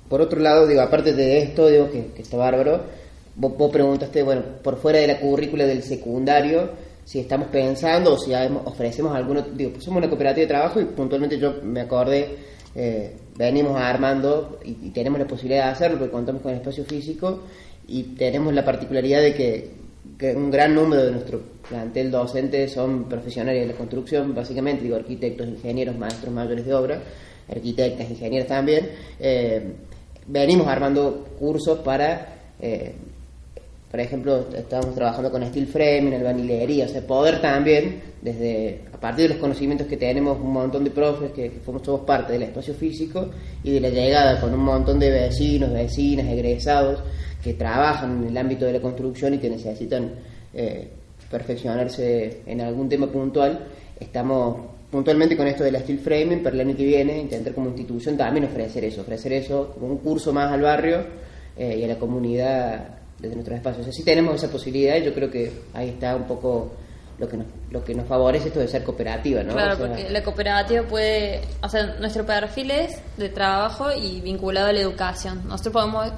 Por 0.09 0.23
otro 0.23 0.41
lado, 0.41 0.67
digo, 0.67 0.81
aparte 0.81 1.13
de 1.13 1.37
esto, 1.37 1.69
digo 1.69 1.91
que, 1.91 2.13
está 2.17 2.39
bárbaro, 2.39 2.81
vos, 3.37 3.59
vos 3.59 3.71
preguntaste, 3.71 4.23
bueno, 4.23 4.41
por 4.63 4.79
fuera 4.79 5.01
de 5.01 5.07
la 5.07 5.21
currícula 5.21 5.67
del 5.67 5.83
secundario, 5.83 6.71
si 7.05 7.19
estamos 7.19 7.49
pensando 7.49 8.15
o 8.15 8.19
si 8.19 8.33
ofrecemos 8.65 9.15
alguno, 9.15 9.43
digo, 9.53 9.73
pues 9.73 9.85
somos 9.85 9.99
una 9.99 10.09
cooperativa 10.09 10.45
de 10.45 10.47
trabajo 10.47 10.81
y 10.81 10.87
puntualmente 10.87 11.39
yo 11.39 11.57
me 11.63 11.83
acordé, 11.83 12.39
eh, 12.75 13.15
venimos 13.37 13.79
armando 13.79 14.61
y, 14.65 14.89
tenemos 14.93 15.19
la 15.19 15.27
posibilidad 15.27 15.67
de 15.67 15.73
hacerlo 15.73 15.99
porque 15.99 16.13
contamos 16.13 16.41
con 16.41 16.53
el 16.53 16.57
espacio 16.57 16.87
físico 16.87 17.43
y 17.87 18.15
tenemos 18.15 18.55
la 18.55 18.65
particularidad 18.65 19.21
de 19.21 19.35
que, 19.35 20.35
un 20.35 20.51
gran 20.51 20.75
número 20.75 21.05
de 21.05 21.11
nuestro 21.11 21.43
plantel 21.69 22.11
docente 22.11 22.69
son 22.69 23.09
profesionales 23.09 23.63
de 23.63 23.73
la 23.73 23.79
construcción, 23.79 24.35
básicamente, 24.35 24.85
digo, 24.85 24.97
arquitectos, 24.97 25.47
ingenieros, 25.49 25.97
maestros 25.97 26.33
mayores 26.33 26.65
de 26.65 26.75
obra, 26.75 27.03
arquitectas, 27.49 28.11
ingenieros 28.11 28.49
también. 28.49 28.89
Eh, 29.21 29.73
venimos 30.27 30.67
armando 30.67 31.27
cursos 31.39 31.79
para 31.81 32.55
eh, 32.61 32.95
por 33.91 34.01
ejemplo, 34.01 34.47
estamos 34.55 34.95
trabajando 34.95 35.31
con 35.31 35.47
steel 35.47 35.67
framing, 35.67 36.13
albanilería, 36.13 36.85
o 36.85 36.89
sea, 36.89 37.01
poder 37.07 37.41
también, 37.41 38.03
desde 38.21 38.83
a 38.93 39.01
partir 39.01 39.25
de 39.25 39.29
los 39.31 39.39
conocimientos 39.39 39.87
que 39.87 39.97
tenemos, 39.97 40.39
un 40.39 40.53
montón 40.53 40.85
de 40.85 40.91
profes 40.91 41.33
que, 41.33 41.51
somos 41.65 41.83
todos 41.83 42.01
parte 42.01 42.35
del 42.35 42.43
espacio 42.43 42.75
físico 42.75 43.31
y 43.65 43.73
de 43.73 43.81
la 43.81 43.89
llegada 43.89 44.41
con 44.41 44.53
un 44.53 44.61
montón 44.61 44.99
de 44.99 45.11
vecinos, 45.11 45.73
vecinas, 45.73 46.27
egresados 46.27 47.03
que 47.43 47.55
trabajan 47.55 48.25
en 48.25 48.29
el 48.29 48.37
ámbito 48.37 48.67
de 48.67 48.75
la 48.75 48.81
construcción 48.81 49.35
y 49.35 49.39
que 49.39 49.49
necesitan 49.49 50.11
eh, 50.53 50.89
perfeccionarse 51.31 52.43
en 52.47 52.61
algún 52.61 52.89
tema 52.89 53.07
puntual, 53.07 53.67
estamos 53.99 54.61
puntualmente 54.91 55.37
con 55.37 55.47
esto 55.47 55.65
del 55.65 55.77
steel 55.77 55.99
framing 55.99 56.43
para 56.43 56.55
el 56.55 56.61
año 56.63 56.77
que 56.77 56.85
viene, 56.85 57.19
intentar 57.19 57.53
como 57.55 57.69
institución 57.69 58.17
también 58.17 58.47
ofrecer 58.47 58.85
eso, 58.85 59.03
ofrecer 59.03 59.33
eso 59.33 59.73
como 59.75 59.89
un 59.89 59.99
curso 59.99 60.33
más 60.33 60.51
al 60.51 60.63
barrio 60.63 61.05
eh, 61.57 61.77
y 61.79 61.85
a 61.85 61.89
la 61.89 61.99
comunidad 61.99 62.89
desde 63.19 63.35
nuestros 63.35 63.57
espacios. 63.57 63.87
O 63.87 63.93
sea, 63.93 64.05
tenemos 64.05 64.37
esa 64.37 64.51
posibilidad 64.51 64.97
yo 64.99 65.13
creo 65.13 65.31
que 65.31 65.51
ahí 65.75 65.91
está 65.91 66.17
un 66.17 66.25
poco 66.25 66.73
lo 67.19 67.29
que 67.29 67.37
nos, 67.37 67.47
lo 67.71 67.85
que 67.85 67.95
nos 67.95 68.07
favorece 68.07 68.49
esto 68.49 68.61
de 68.61 68.69
ser 68.69 68.85
cooperativa, 68.85 69.43
¿no? 69.43 69.53
Claro, 69.53 69.77
porque 69.79 70.09
la 70.09 70.23
cooperativa 70.23 70.83
puede, 70.85 71.41
o 71.63 71.69
sea, 71.69 71.97
nuestro 71.99 72.25
perfil 72.25 72.71
es 72.71 73.01
de 73.17 73.29
trabajo 73.29 73.93
y 73.93 74.21
vinculado 74.21 74.69
a 74.69 74.73
la 74.73 74.81
educación. 74.81 75.43
Nosotros 75.49 75.73
podemos 75.73 76.13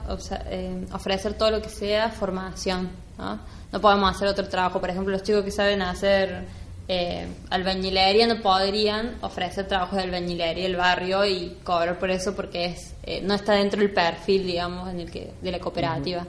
eh, 0.46 0.86
ofrecer 0.92 1.34
todo 1.34 1.50
lo 1.50 1.62
que 1.62 1.70
sea 1.70 2.10
formación, 2.10 2.90
¿no? 3.18 3.40
No 3.72 3.80
podemos 3.80 4.14
hacer 4.14 4.28
otro 4.28 4.48
trabajo. 4.48 4.80
Por 4.80 4.90
ejemplo, 4.90 5.12
los 5.12 5.22
chicos 5.22 5.44
que 5.44 5.50
saben 5.50 5.80
hacer 5.80 6.44
eh, 6.88 7.26
albañilería 7.50 8.26
no 8.26 8.42
podrían 8.42 9.16
ofrecer 9.22 9.68
trabajos 9.68 9.96
de 9.96 10.02
albañilería 10.02 10.66
el 10.66 10.76
barrio 10.76 11.24
y 11.24 11.58
cobrar 11.62 11.98
por 11.98 12.10
eso 12.10 12.34
porque 12.34 12.66
es 12.66 12.94
eh, 13.04 13.22
no 13.22 13.34
está 13.34 13.54
dentro 13.54 13.80
del 13.80 13.92
perfil, 13.92 14.46
digamos, 14.46 14.90
en 14.90 15.00
el 15.00 15.10
que 15.10 15.32
de 15.40 15.52
la 15.52 15.60
cooperativa 15.60 16.26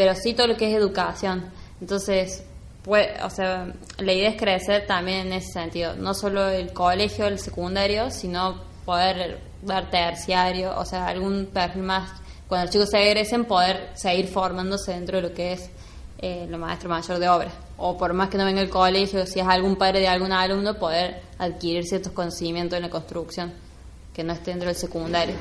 pero 0.00 0.14
sí 0.14 0.32
todo 0.32 0.46
lo 0.46 0.56
que 0.56 0.66
es 0.70 0.74
educación. 0.74 1.44
Entonces, 1.78 2.42
pues, 2.82 3.08
o 3.22 3.30
sea, 3.30 3.72
la 3.98 4.12
idea 4.12 4.30
es 4.30 4.36
crecer 4.36 4.86
también 4.86 5.26
en 5.26 5.32
ese 5.34 5.52
sentido, 5.52 5.94
no 5.94 6.14
solo 6.14 6.48
el 6.48 6.72
colegio, 6.72 7.26
el 7.26 7.38
secundario, 7.38 8.10
sino 8.10 8.62
poder 8.84 9.40
dar 9.62 9.90
terciario, 9.90 10.76
o 10.78 10.84
sea, 10.84 11.06
algún 11.06 11.46
perfil 11.52 11.82
más, 11.82 12.10
cuando 12.48 12.64
los 12.64 12.72
chicos 12.72 12.90
se 12.90 13.06
egresen, 13.06 13.44
poder 13.44 13.90
seguir 13.94 14.28
formándose 14.28 14.92
dentro 14.92 15.18
de 15.18 15.22
lo 15.28 15.34
que 15.34 15.52
es 15.52 15.70
eh, 16.18 16.46
lo 16.50 16.58
maestro 16.58 16.88
mayor 16.88 17.18
de 17.18 17.28
obra. 17.28 17.50
O 17.76 17.96
por 17.96 18.12
más 18.12 18.28
que 18.28 18.36
no 18.36 18.44
venga 18.44 18.60
el 18.60 18.68
colegio, 18.68 19.26
si 19.26 19.40
es 19.40 19.46
algún 19.46 19.76
padre 19.76 20.00
de 20.00 20.08
algún 20.08 20.32
alumno, 20.32 20.74
poder 20.74 21.22
adquirir 21.38 21.84
ciertos 21.84 22.12
conocimientos 22.12 22.76
en 22.76 22.82
la 22.82 22.90
construcción 22.90 23.52
que 24.12 24.24
no 24.24 24.32
estén 24.32 24.54
dentro 24.54 24.68
del 24.68 24.76
secundario. 24.76 25.34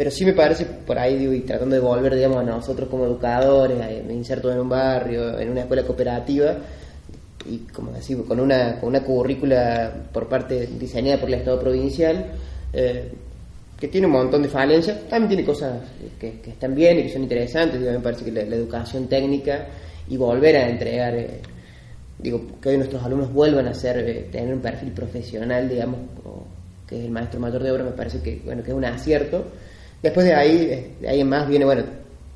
Pero 0.00 0.10
sí 0.10 0.24
me 0.24 0.32
parece, 0.32 0.64
por 0.64 0.98
ahí 0.98 1.18
digo, 1.18 1.34
y 1.34 1.40
tratando 1.40 1.74
de 1.74 1.82
volver, 1.82 2.14
digamos, 2.14 2.38
a 2.38 2.42
nosotros 2.42 2.88
como 2.88 3.04
educadores, 3.04 3.76
me 4.06 4.14
inserto 4.14 4.50
en 4.50 4.58
un 4.58 4.68
barrio, 4.70 5.38
en 5.38 5.50
una 5.50 5.60
escuela 5.60 5.82
cooperativa, 5.82 6.56
y 7.44 7.58
como 7.70 7.92
decimos, 7.92 8.26
con 8.26 8.40
una, 8.40 8.80
con 8.80 8.88
una 8.88 9.02
currícula 9.02 9.92
por 10.10 10.26
parte 10.26 10.68
diseñada 10.68 11.20
por 11.20 11.28
el 11.28 11.34
Estado 11.34 11.60
provincial, 11.60 12.32
eh, 12.72 13.12
que 13.78 13.88
tiene 13.88 14.06
un 14.06 14.14
montón 14.14 14.42
de 14.42 14.48
falencias, 14.48 15.06
también 15.06 15.28
tiene 15.28 15.44
cosas 15.44 15.82
que, 16.18 16.40
están 16.46 16.74
bien 16.74 17.00
y 17.00 17.02
que 17.02 17.10
son 17.10 17.24
interesantes, 17.24 17.78
digo, 17.78 17.92
me 17.92 18.00
parece 18.00 18.24
que 18.24 18.32
la, 18.32 18.40
educación 18.56 19.06
técnica 19.06 19.66
y 20.08 20.16
volver 20.16 20.56
a 20.56 20.66
entregar, 20.66 21.14
eh, 21.14 21.42
digo, 22.18 22.40
que 22.58 22.70
hoy 22.70 22.78
nuestros 22.78 23.04
alumnos 23.04 23.30
vuelvan 23.34 23.68
a 23.68 23.74
ser, 23.74 23.98
eh, 23.98 24.28
tener 24.32 24.54
un 24.54 24.62
perfil 24.62 24.92
profesional, 24.92 25.68
digamos, 25.68 26.00
que 26.86 27.00
es 27.00 27.04
el 27.04 27.10
maestro 27.10 27.38
mayor 27.38 27.62
de 27.62 27.70
obra, 27.70 27.84
me 27.84 27.90
parece 27.90 28.22
que, 28.22 28.40
bueno, 28.46 28.62
que 28.62 28.70
es 28.70 28.76
un 28.78 28.86
acierto. 28.86 29.44
Después 30.02 30.26
de 30.26 30.34
ahí, 30.34 30.94
de 31.00 31.08
ahí 31.08 31.20
en 31.20 31.28
más 31.28 31.46
viene, 31.48 31.64
bueno, 31.64 31.84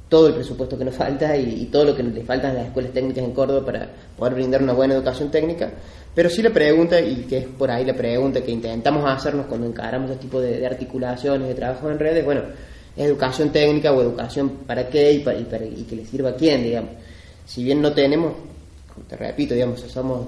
todo 0.09 0.29
el 0.29 0.35
presupuesto 0.35 0.79
que 0.79 0.85
nos 0.85 0.94
falta 0.94 1.37
y, 1.37 1.64
todo 1.72 1.87
lo 1.87 1.96
que 1.96 2.03
le 2.03 2.22
falta 2.22 2.50
a 2.50 2.53
las 2.53 2.66
escuelas 2.66 2.92
técnicas 2.92 3.24
en 3.24 3.33
Córdoba 3.33 3.64
para 3.64 3.88
poder 4.16 4.35
brindar 4.35 4.62
una 4.62 4.72
buena 4.72 4.94
educación 4.94 5.31
técnica. 5.31 5.72
Pero 6.14 6.31
sí 6.31 6.42
la 6.42 6.50
pregunta, 6.50 7.00
y 7.00 7.24
que 7.29 7.38
es 7.38 7.46
por 7.46 7.70
ahí 7.70 7.85
la 7.85 7.94
pregunta 7.94 8.40
que 8.42 8.53
intentamos 8.53 9.05
hacernos 9.11 9.46
cuando 9.46 9.66
encaramos 9.66 10.11
este 10.11 10.22
tipo 10.22 10.40
de, 10.40 10.64
articulaciones, 10.64 11.48
de 11.48 11.55
trabajo 11.55 11.90
en 11.90 11.98
redes, 11.98 12.24
bueno, 12.24 12.42
¿es 12.96 13.05
educación 13.05 13.50
técnica 13.50 13.92
o 13.92 14.00
educación 14.03 14.50
para 14.66 14.88
qué 14.88 15.12
y, 15.12 15.18
para, 15.20 15.37
y, 15.37 15.85
que 15.88 15.96
le 15.96 16.05
sirva 16.05 16.31
a 16.31 16.37
quién, 16.37 16.62
digamos? 16.62 16.90
Si 17.46 17.64
bien 17.64 17.83
no 17.83 17.92
tenemos, 17.92 18.35
te 19.09 19.16
repito, 19.16 19.55
digamos, 19.55 19.81
somos, 19.81 20.27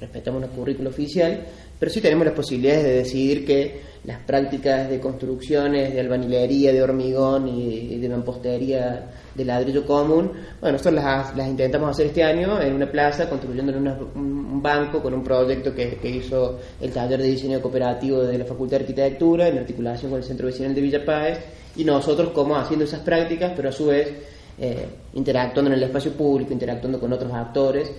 respetamos 0.00 0.42
una 0.42 0.52
currícula 0.52 0.88
oficial, 0.88 1.40
pero 1.78 1.92
sí 1.92 2.00
tenemos 2.00 2.26
las 2.26 2.34
posibilidades 2.34 2.82
de 2.82 2.94
decidir 2.94 3.46
que 3.46 3.80
las 4.06 4.20
prácticas 4.20 4.88
de 4.88 5.00
construcciones, 5.00 5.92
de 5.92 6.00
albañilería, 6.00 6.72
de 6.72 6.82
hormigón 6.82 7.48
y 7.48 7.98
de 7.98 8.08
mampostería 8.08 9.10
de 9.36 9.44
ladrillo 9.44 9.84
común, 9.84 10.32
bueno, 10.60 10.72
nosotros 10.72 10.94
las, 10.94 11.36
las 11.36 11.48
intentamos 11.48 11.90
hacer 11.90 12.06
este 12.06 12.24
año 12.24 12.60
en 12.60 12.72
una 12.72 12.90
plaza, 12.90 13.28
construyendo 13.28 13.72
en 13.72 13.86
un 14.14 14.62
banco 14.62 15.02
con 15.02 15.12
un 15.12 15.22
proyecto 15.22 15.74
que, 15.74 15.96
que, 15.96 16.08
hizo 16.08 16.58
el 16.80 16.90
taller 16.90 17.20
de 17.20 17.28
diseño 17.28 17.60
cooperativo 17.60 18.22
de 18.22 18.38
la 18.38 18.44
Facultad 18.44 18.78
de 18.78 18.84
Arquitectura 18.84 19.48
en 19.48 19.58
articulación 19.58 20.10
con 20.10 20.20
el 20.20 20.24
Centro 20.24 20.46
Vecinal 20.46 20.74
de 20.74 20.80
Villa 20.80 21.04
Páez, 21.04 21.38
y 21.76 21.84
nosotros 21.84 22.30
como 22.30 22.56
haciendo 22.56 22.84
esas 22.86 23.00
prácticas, 23.00 23.52
pero 23.54 23.68
a 23.68 23.72
su 23.72 23.86
vez 23.86 24.10
eh, 24.58 24.86
interactuando 25.12 25.70
en 25.70 25.76
el 25.76 25.82
espacio 25.82 26.12
público, 26.12 26.52
interactuando 26.52 26.98
con 26.98 27.12
otros 27.12 27.32
actores, 27.32 27.90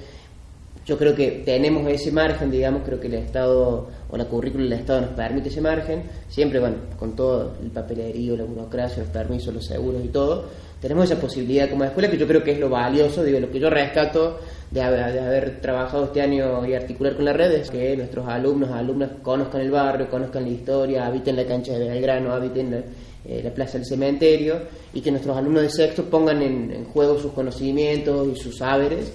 yo 0.87 0.97
creo 0.97 1.13
que 1.13 1.43
tenemos 1.43 1.85
ese 1.91 2.13
margen, 2.13 2.49
digamos, 2.49 2.83
creo 2.85 2.97
que 2.97 3.07
el 3.07 3.15
Estado 3.15 3.89
o 4.09 4.17
la 4.17 4.23
currícula 4.23 4.63
del 4.63 4.73
Estado 4.73 5.01
nos 5.01 5.09
permite 5.09 5.49
ese 5.49 5.59
margen, 5.59 6.03
siempre, 6.29 6.61
bueno, 6.61 6.77
con 6.97 7.13
todo 7.13 7.55
el 7.61 7.69
papelerío, 7.71 8.37
la 8.37 8.45
burocracia, 8.45 9.03
los 9.03 9.11
permisos, 9.11 9.53
los 9.53 9.65
seguros 9.65 10.01
y 10.05 10.07
todo, 10.07 10.45
tenemos 10.79 11.11
esa 11.11 11.19
posibilidad 11.19 11.69
como 11.69 11.83
escuela 11.83 12.09
que 12.09 12.17
yo 12.17 12.25
creo 12.25 12.41
que 12.41 12.51
es 12.51 12.59
lo 12.59 12.69
valioso, 12.69 13.21
digo, 13.21 13.37
lo 13.37 13.51
que 13.51 13.59
yo 13.59 13.69
rescato 13.69 14.39
de 14.71 14.81
haber, 14.81 15.59
trabajado 15.59 16.05
este 16.05 16.21
año 16.21 16.65
y 16.65 16.73
articular 16.73 17.17
con 17.17 17.25
las 17.25 17.35
redes, 17.35 17.69
que 17.69 17.97
nuestros 17.97 18.25
alumnos, 18.25 18.71
alumnas 18.71 19.09
conozcan 19.21 19.59
el 19.59 19.71
barrio, 19.71 20.09
conozcan 20.09 20.43
la 20.43 20.49
historia, 20.49 21.05
habiten 21.05 21.35
la 21.35 21.45
cancha 21.45 21.73
de 21.73 21.89
Belgrano, 21.89 22.31
habiten 22.31 22.71
la, 22.71 22.77
eh, 23.25 23.41
la 23.43 23.53
plaza 23.53 23.77
del 23.77 23.85
cementerio 23.85 24.61
y 24.93 25.01
que 25.01 25.11
nuestros 25.11 25.35
alumnos 25.35 25.63
de 25.63 25.69
sexto 25.69 26.05
pongan 26.05 26.41
en, 26.41 26.71
en 26.71 26.85
juego 26.85 27.19
sus 27.19 27.33
conocimientos 27.33 28.25
y 28.33 28.39
sus 28.39 28.57
saberes 28.57 29.11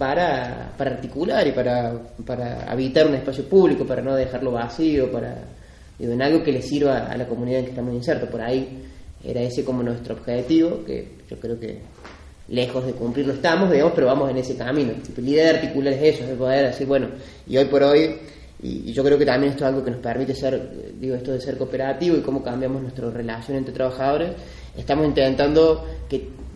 para, 0.00 0.72
para 0.78 0.92
articular 0.92 1.46
y 1.46 1.52
para, 1.52 1.92
para 2.24 2.62
habitar 2.72 3.06
un 3.06 3.16
espacio 3.16 3.44
público, 3.44 3.84
para 3.84 4.00
no 4.00 4.14
dejarlo 4.14 4.50
vacío, 4.50 5.12
para 5.12 5.36
digo, 5.98 6.14
en 6.14 6.22
algo 6.22 6.42
que 6.42 6.52
le 6.52 6.62
sirva 6.62 7.04
a 7.04 7.16
la 7.18 7.26
comunidad 7.26 7.58
en 7.58 7.64
que 7.66 7.70
estamos 7.72 7.92
insertos. 7.92 8.30
Por 8.30 8.40
ahí 8.40 8.78
era 9.22 9.42
ese 9.42 9.62
como 9.62 9.82
nuestro 9.82 10.14
objetivo, 10.14 10.82
que 10.86 11.06
yo 11.28 11.38
creo 11.38 11.60
que 11.60 11.80
lejos 12.48 12.86
de 12.86 12.92
cumplirlo 12.92 13.34
estamos, 13.34 13.70
digamos, 13.70 13.92
pero 13.94 14.06
vamos 14.06 14.30
en 14.30 14.38
ese 14.38 14.56
camino. 14.56 14.94
La 15.18 15.28
idea 15.28 15.44
de 15.44 15.58
articular 15.58 15.92
es 15.92 16.14
eso, 16.14 16.24
es 16.24 16.38
poder 16.38 16.68
decir, 16.68 16.86
bueno, 16.86 17.08
y 17.46 17.58
hoy 17.58 17.66
por 17.66 17.82
hoy, 17.82 18.16
y, 18.62 18.90
yo 18.94 19.04
creo 19.04 19.18
que 19.18 19.26
también 19.26 19.52
esto 19.52 19.64
es 19.64 19.68
algo 19.68 19.84
que 19.84 19.90
nos 19.90 20.00
permite 20.00 20.34
ser, 20.34 20.96
digo, 20.98 21.14
esto 21.14 21.32
de 21.32 21.42
ser 21.42 21.58
cooperativo 21.58 22.16
y 22.16 22.22
cómo 22.22 22.42
cambiamos 22.42 22.80
nuestra 22.80 23.10
relación 23.10 23.58
entre 23.58 23.74
trabajadores, 23.74 24.30
estamos 24.78 25.04
intentando 25.04 25.84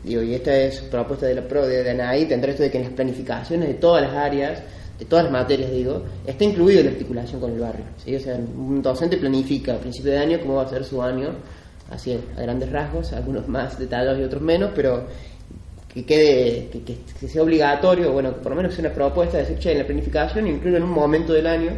que 0.05 0.25
y 0.25 0.35
esta 0.35 0.57
es 0.57 0.81
propuesta 0.83 1.27
de 1.27 1.35
la 1.35 1.43
PRO 1.43 1.67
de, 1.67 1.91
ANAI, 1.91 2.27
tendrá 2.27 2.51
esto 2.51 2.63
de 2.63 2.71
que 2.71 2.79
en 2.79 2.85
las 2.85 2.93
planificaciones 2.93 3.69
de 3.69 3.75
todas 3.75 4.03
las 4.03 4.13
áreas, 4.13 4.63
de 4.99 5.05
todas 5.07 5.25
las 5.25 5.33
materias, 5.33 5.71
digo, 5.71 6.03
está 6.27 6.45
incluido 6.45 6.85
la 6.85 6.91
articulación 6.91 7.41
con 7.41 7.53
el 7.53 7.61
barrio. 7.61 7.85
¿sí? 8.05 8.15
O 8.15 8.21
sea, 8.21 8.37
un 8.37 8.83
docente 8.83 9.17
planifica 9.17 9.75
a 9.75 9.79
principio 9.79 10.13
de 10.13 10.19
año 10.19 10.41
cómo 10.41 10.57
va 10.57 10.63
a 10.63 10.69
ser 10.69 10.85
su 10.85 11.03
año, 11.03 11.31
así 11.91 12.19
a 12.37 12.41
grandes 12.41 12.71
rasgos, 12.71 13.13
algunos 13.13 13.49
más 13.49 13.79
detallados 13.79 14.19
y 14.19 14.23
otros 14.23 14.43
menos, 14.43 14.71
pero 14.75 15.07
que 15.93 16.05
quede, 16.05 16.69
que, 16.85 17.29
sea 17.29 17.43
obligatorio, 17.43 18.13
bueno, 18.13 18.33
por 18.35 18.51
lo 18.51 18.57
menos 18.57 18.75
sea 18.75 18.87
una 18.87 18.95
propuesta 18.95 19.37
de 19.37 19.45
decir, 19.45 19.59
che, 19.59 19.73
en 19.73 19.79
la 19.79 19.87
planificación 19.87 20.47
incluyo 20.49 20.77
en 20.77 20.83
un 20.83 20.91
momento 20.91 21.33
del 21.33 21.47
año 21.47 21.71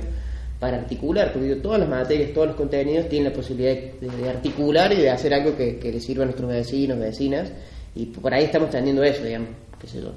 para 0.58 0.78
articular, 0.78 1.32
porque 1.32 1.48
digo, 1.48 1.60
todas 1.60 1.80
las 1.80 1.88
materias, 1.88 2.32
todos 2.32 2.46
los 2.48 2.56
contenidos 2.56 3.08
tienen 3.10 3.30
la 3.30 3.36
posibilidad 3.36 3.74
de, 3.74 4.28
articular 4.30 4.90
y 4.92 4.96
de 4.96 5.10
hacer 5.10 5.34
algo 5.34 5.54
que, 5.54 5.78
que 5.78 5.92
le 5.92 6.00
sirva 6.00 6.22
a 6.22 6.26
nuestros 6.26 6.50
vecinos, 6.50 6.98
vecinas, 6.98 7.52
y 7.96 8.06
por 8.06 8.32
ahí 8.32 8.44
estamos 8.44 8.70
teniendo 8.70 9.02
eso, 9.02 9.24
digamos, 9.24 9.48
qué 9.80 9.86
sé 9.86 10.00
yo, 10.00 10.12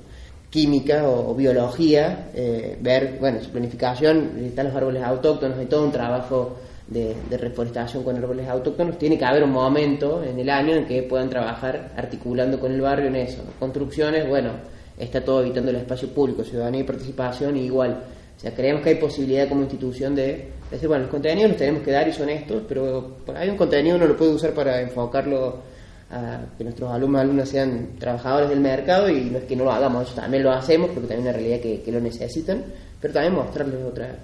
química 0.49 1.07
o, 1.07 1.33
biología, 1.33 2.29
eh, 2.33 2.77
ver, 2.81 3.17
bueno, 3.19 3.41
su 3.41 3.49
planificación, 3.49 4.43
están 4.45 4.67
los 4.67 4.75
árboles 4.75 5.03
autóctonos, 5.03 5.57
hay 5.57 5.67
todo 5.67 5.85
un 5.85 5.91
trabajo 5.91 6.57
de, 6.87 7.15
reforestación 7.37 8.03
con 8.03 8.17
árboles 8.17 8.47
autóctonos, 8.47 8.97
tiene 8.97 9.17
que 9.17 9.25
haber 9.25 9.43
un 9.43 9.51
momento 9.51 10.23
en 10.23 10.39
el 10.39 10.49
año 10.49 10.75
en 10.75 10.85
que 10.85 11.03
puedan 11.03 11.29
trabajar 11.29 11.93
articulando 11.95 12.59
con 12.59 12.71
el 12.71 12.81
barrio 12.81 13.07
en 13.07 13.15
eso. 13.15 13.43
Construcciones, 13.59 14.27
bueno, 14.27 14.51
está 14.97 15.23
todo 15.23 15.41
evitando 15.41 15.69
el 15.69 15.77
espacio 15.77 16.09
público, 16.09 16.43
ciudadanía 16.43 16.81
y 16.81 16.85
participación, 16.85 17.55
igual. 17.57 18.03
O 18.35 18.41
sea, 18.41 18.53
creemos 18.53 18.81
que 18.81 18.89
hay 18.89 18.95
posibilidad 18.95 19.47
como 19.47 19.61
institución 19.61 20.15
de, 20.15 20.47
decir, 20.71 20.87
bueno, 20.87 21.03
los 21.03 21.11
contenidos 21.11 21.51
los 21.51 21.57
tenemos 21.57 21.83
que 21.83 21.91
dar 21.91 22.07
y 22.07 22.13
son 22.13 22.29
estos, 22.29 22.63
pero 22.67 23.17
ahí 23.35 23.49
un 23.49 23.57
contenido 23.57 23.97
uno 23.97 24.07
lo 24.07 24.17
puede 24.17 24.31
usar 24.31 24.51
para 24.51 24.81
enfocarlo 24.81 25.68
a 26.11 26.41
que 26.57 26.63
nuestros 26.63 26.91
alumnos 26.91 27.21
alumnas 27.21 27.49
sean 27.49 27.89
trabajadores 27.99 28.49
del 28.49 28.59
mercado 28.59 29.09
y 29.09 29.25
no 29.25 29.37
es 29.37 29.43
que 29.43 29.55
no 29.55 29.65
lo 29.65 29.71
hagamos, 29.71 30.13
también 30.15 30.43
lo 30.43 30.51
hacemos 30.51 30.89
porque 30.89 31.07
también 31.07 31.19
es 31.19 31.25
una 31.25 31.33
realidad 31.33 31.59
que, 31.59 31.91
lo 31.91 31.99
necesitan, 31.99 32.63
pero 32.99 33.13
también 33.13 33.35
mostrarles 33.35 33.83
otra, 33.85 34.15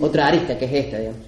otra 0.00 0.26
arista 0.26 0.58
que 0.58 0.64
es 0.64 0.72
esta, 0.72 0.98
digamos. 0.98 1.20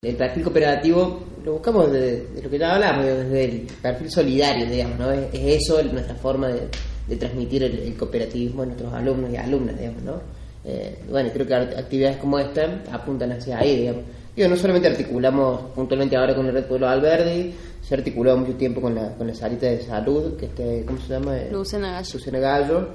El 0.00 0.14
perfil 0.14 0.44
cooperativo 0.44 1.20
lo 1.44 1.54
buscamos 1.54 1.90
de, 1.90 2.28
lo 2.40 2.48
que 2.48 2.58
ya 2.58 2.74
hablamos, 2.76 3.04
desde 3.04 3.44
el 3.44 3.66
perfil 3.82 4.10
solidario, 4.10 4.66
digamos, 4.66 4.98
¿no? 4.98 5.10
Es, 5.10 5.28
eso 5.32 5.82
nuestra 5.82 6.14
forma 6.14 6.48
de, 6.48 7.16
transmitir 7.16 7.64
el, 7.64 7.96
cooperativismo 7.96 8.62
a 8.62 8.66
nuestros 8.66 8.92
alumnos 8.92 9.32
y 9.32 9.36
alumnas, 9.36 9.76
digamos, 9.76 10.02
¿no? 10.04 10.20
Eh, 10.64 10.98
bueno, 11.10 11.30
creo 11.32 11.46
que 11.46 11.54
actividades 11.54 12.18
como 12.18 12.38
esta 12.38 12.82
apuntan 12.92 13.32
hacia 13.32 13.58
ahí, 13.58 13.76
digamos. 13.76 14.02
Digo, 14.36 14.48
no 14.48 14.56
solamente 14.56 14.86
articulamos 14.86 15.72
puntualmente 15.74 16.16
ahora 16.16 16.36
con 16.36 16.46
el 16.46 16.52
Red 16.52 16.66
Pueblo 16.66 16.88
Alberdi, 16.88 17.52
se 17.80 17.94
ha 17.94 17.98
articulado 17.98 18.38
mucho 18.38 18.54
tiempo 18.54 18.80
con 18.80 18.94
la, 18.94 19.14
con 19.16 19.26
la 19.26 19.34
salita 19.34 19.66
de 19.66 19.80
salud, 19.82 20.36
que 20.36 20.46
este, 20.46 20.84
¿cómo 20.86 21.00
se 21.00 21.08
llama? 21.08 21.36
Lucena 21.50 21.92
Gallo. 21.92 22.10
Lucena 22.12 22.38
Gallo. 22.38 22.88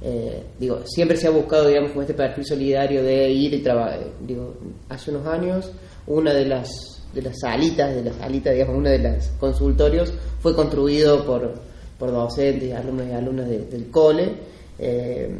Eh, 0.00 0.44
digo, 0.58 0.80
siempre 0.84 1.16
se 1.16 1.26
ha 1.26 1.30
buscado, 1.30 1.68
digamos, 1.68 1.92
con 1.92 2.02
este 2.02 2.14
perfil 2.14 2.44
solidario 2.44 3.02
de 3.02 3.30
ir 3.30 3.54
y 3.54 3.58
trabajar. 3.58 4.00
Digo, 4.20 4.54
hace 4.88 5.10
unos 5.10 5.26
años, 5.26 5.72
una 6.06 6.32
de 6.32 6.44
las 6.44 6.70
de 7.12 7.22
las 7.22 7.38
salitas, 7.40 7.94
de 7.94 8.04
las 8.04 8.16
salitas, 8.16 8.52
digamos, 8.52 8.76
uno 8.76 8.90
de 8.90 8.98
los 8.98 9.28
consultorios 9.40 10.12
fue 10.40 10.54
construido 10.54 11.24
por, 11.24 11.54
por 11.98 12.12
docentes, 12.12 12.74
alumnos 12.74 13.06
y 13.08 13.12
alumnas 13.12 13.48
del 13.48 13.90
cole. 13.90 14.34
Eh, 14.78 15.30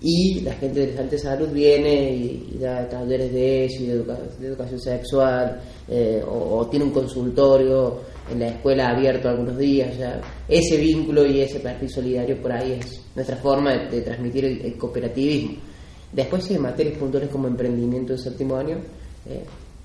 y 0.00 0.40
la 0.42 0.54
gente 0.54 0.86
de 0.86 0.94
la 0.94 1.18
salud 1.18 1.48
viene 1.48 2.14
y, 2.14 2.56
da 2.60 2.88
talleres 2.88 3.32
de 3.32 3.64
eso, 3.64 3.82
de, 3.82 4.46
educación 4.46 4.80
sexual, 4.80 5.60
eh, 5.88 6.22
o, 6.24 6.64
tiene 6.68 6.84
un 6.84 6.92
consultorio 6.92 7.98
en 8.30 8.40
la 8.40 8.48
escuela 8.48 8.90
abierto 8.90 9.28
algunos 9.28 9.56
días. 9.58 9.96
ese 10.48 10.76
vínculo 10.76 11.26
y 11.26 11.40
ese 11.40 11.60
perfil 11.60 11.90
solidario 11.90 12.40
por 12.40 12.52
ahí 12.52 12.78
es 12.80 13.02
nuestra 13.14 13.36
forma 13.36 13.72
de, 13.74 14.00
transmitir 14.02 14.44
el, 14.44 14.76
cooperativismo. 14.76 15.58
Después, 16.12 16.44
si 16.44 16.54
en 16.54 16.62
materias 16.62 16.96
puntuales 16.98 17.28
como 17.30 17.48
emprendimiento 17.48 18.12
de 18.14 18.18
séptimo 18.18 18.56
año, 18.56 18.76
eh, 19.28 19.42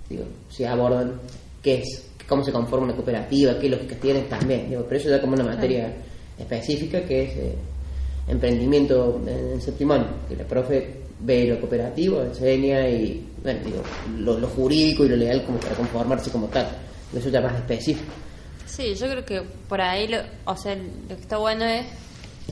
digo, 0.09 0.23
si 0.49 0.63
abordan 0.63 1.19
qué 1.61 1.79
es, 1.79 2.11
cómo 2.27 2.43
se 2.43 2.51
conforma 2.51 2.85
una 2.85 2.95
cooperativa, 2.95 3.59
qué 3.59 3.69
lógicas 3.69 3.99
tienen 3.99 4.27
también. 4.29 4.69
Digo, 4.69 4.85
pero 4.87 4.99
eso 4.99 5.09
ya 5.09 5.19
como 5.19 5.33
una 5.33 5.43
materia 5.43 5.93
específica 6.37 7.01
que 7.03 7.23
es 7.23 7.37
eh, 7.37 7.55
emprendimiento 8.27 9.21
en, 9.27 9.59
séptimo 9.61 9.93
año, 9.93 10.07
que 10.27 10.35
la 10.35 10.45
profe 10.45 11.03
ve 11.19 11.45
lo 11.45 11.59
cooperativo, 11.59 12.21
enseña 12.21 12.87
y, 12.87 13.25
bueno, 13.41 13.59
digo, 13.63 13.81
lo, 14.17 14.39
lo 14.39 14.47
jurídico 14.47 15.05
y 15.05 15.09
lo 15.09 15.15
legal 15.15 15.45
como 15.45 15.57
para 15.59 15.75
conformarse 15.75 16.29
como 16.31 16.47
tal. 16.47 16.67
Eso 17.15 17.29
ya 17.29 17.41
más 17.41 17.55
específico. 17.55 18.11
Sí, 18.65 18.95
yo 18.95 19.07
creo 19.07 19.25
que 19.25 19.41
por 19.41 19.81
ahí, 19.81 20.07
lo, 20.07 20.19
o 20.45 20.55
sea, 20.57 20.75
lo 20.75 21.15
que 21.15 21.21
está 21.21 21.37
bueno 21.37 21.65
es 21.65 21.85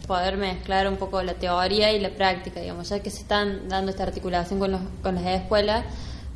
poder 0.08 0.38
mezclar 0.38 0.88
un 0.88 0.98
poco 0.98 1.22
la 1.24 1.34
teoría 1.34 1.92
y 1.92 2.00
la 2.00 2.10
práctica, 2.10 2.60
digamos, 2.60 2.90
ya 2.90 3.00
que 3.00 3.10
se 3.10 3.20
están 3.20 3.68
dando 3.70 3.92
esta 3.92 4.04
articulación 4.04 4.60
con, 4.60 4.72
los, 4.72 4.82
con 5.02 5.16
las 5.16 5.26
escuelas, 5.26 5.86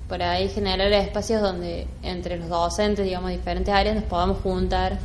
por 0.07 0.21
ahí 0.21 0.49
generar 0.49 0.91
espacios 0.93 1.41
donde 1.41 1.87
entre 2.03 2.37
los 2.37 2.49
docentes, 2.49 3.05
digamos, 3.05 3.31
diferentes 3.31 3.73
áreas 3.73 3.95
nos 3.95 4.05
podamos 4.05 4.39
juntar 4.41 4.99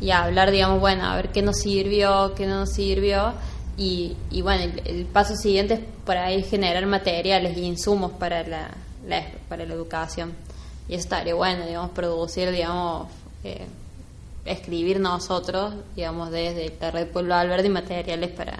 y 0.00 0.10
hablar, 0.10 0.50
digamos, 0.50 0.80
bueno, 0.80 1.04
a 1.04 1.16
ver 1.16 1.28
qué 1.28 1.42
nos 1.42 1.58
sirvió, 1.58 2.34
qué 2.34 2.46
no 2.46 2.60
nos 2.60 2.72
sirvió. 2.72 3.34
Y, 3.76 4.16
y 4.30 4.42
bueno, 4.42 4.72
el, 4.84 5.06
paso 5.06 5.34
siguiente 5.36 5.74
es 5.74 5.80
por 6.04 6.16
ahí 6.16 6.42
generar 6.42 6.84
materiales 6.86 7.56
y 7.56 7.64
insumos 7.64 8.12
para 8.12 8.42
la, 8.46 8.70
para 9.48 9.64
la 9.64 9.74
educación. 9.74 10.32
Y 10.88 10.94
eso 10.94 11.04
estaría 11.04 11.34
bueno, 11.34 11.66
digamos, 11.66 11.90
producir, 11.90 12.50
digamos, 12.50 13.08
eh, 13.44 13.66
escribir 14.52 15.00
nosotros, 15.00 15.74
digamos, 15.96 16.30
desde 16.30 16.72
la 16.80 16.90
Red 16.90 17.08
Pueblo 17.08 17.34
Alberdi 17.34 17.68
materiales 17.68 18.30
para, 18.30 18.58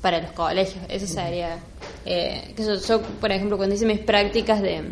para 0.00 0.20
los 0.20 0.32
colegios. 0.32 0.84
Eso 0.88 1.06
sería. 1.06 1.58
Eh, 2.04 2.54
que 2.56 2.64
yo, 2.64 3.02
por 3.02 3.32
ejemplo, 3.32 3.56
cuando 3.56 3.74
hice 3.74 3.86
mis 3.86 4.00
prácticas 4.00 4.62
de, 4.62 4.82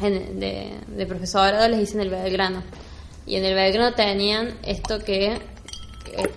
de, 0.00 0.72
de 0.86 1.06
profesorado, 1.06 1.68
les 1.68 1.80
hice 1.80 1.94
en 1.94 2.00
el 2.00 2.10
Belgrano. 2.10 2.62
Y 3.26 3.36
en 3.36 3.44
el 3.44 3.54
Belgrano 3.54 3.94
tenían 3.94 4.58
esto 4.62 4.98
que, 4.98 5.38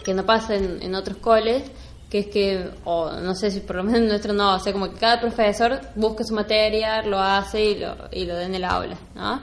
que, 0.03 0.13
no 0.13 0.25
pasa 0.25 0.55
en, 0.55 0.93
otros 0.95 1.17
coles, 1.17 1.63
que 2.09 2.19
es 2.19 2.27
que, 2.27 2.69
o 2.85 3.11
no 3.11 3.33
sé 3.35 3.51
si 3.51 3.61
por 3.61 3.77
lo 3.77 3.83
menos 3.83 4.01
en 4.01 4.07
nuestro 4.07 4.33
no, 4.33 4.55
o 4.55 4.59
sea, 4.59 4.73
como 4.73 4.91
que 4.91 4.99
cada 4.99 5.19
profesor 5.19 5.79
busca 5.95 6.23
su 6.23 6.33
materia, 6.33 7.01
lo 7.01 7.19
hace 7.19 7.63
y 7.63 7.79
lo, 7.79 7.95
y 8.11 8.25
lo 8.25 8.35
da 8.35 8.43
en 8.43 8.55
el 8.55 8.63
aula, 8.63 8.97
¿no? 9.15 9.41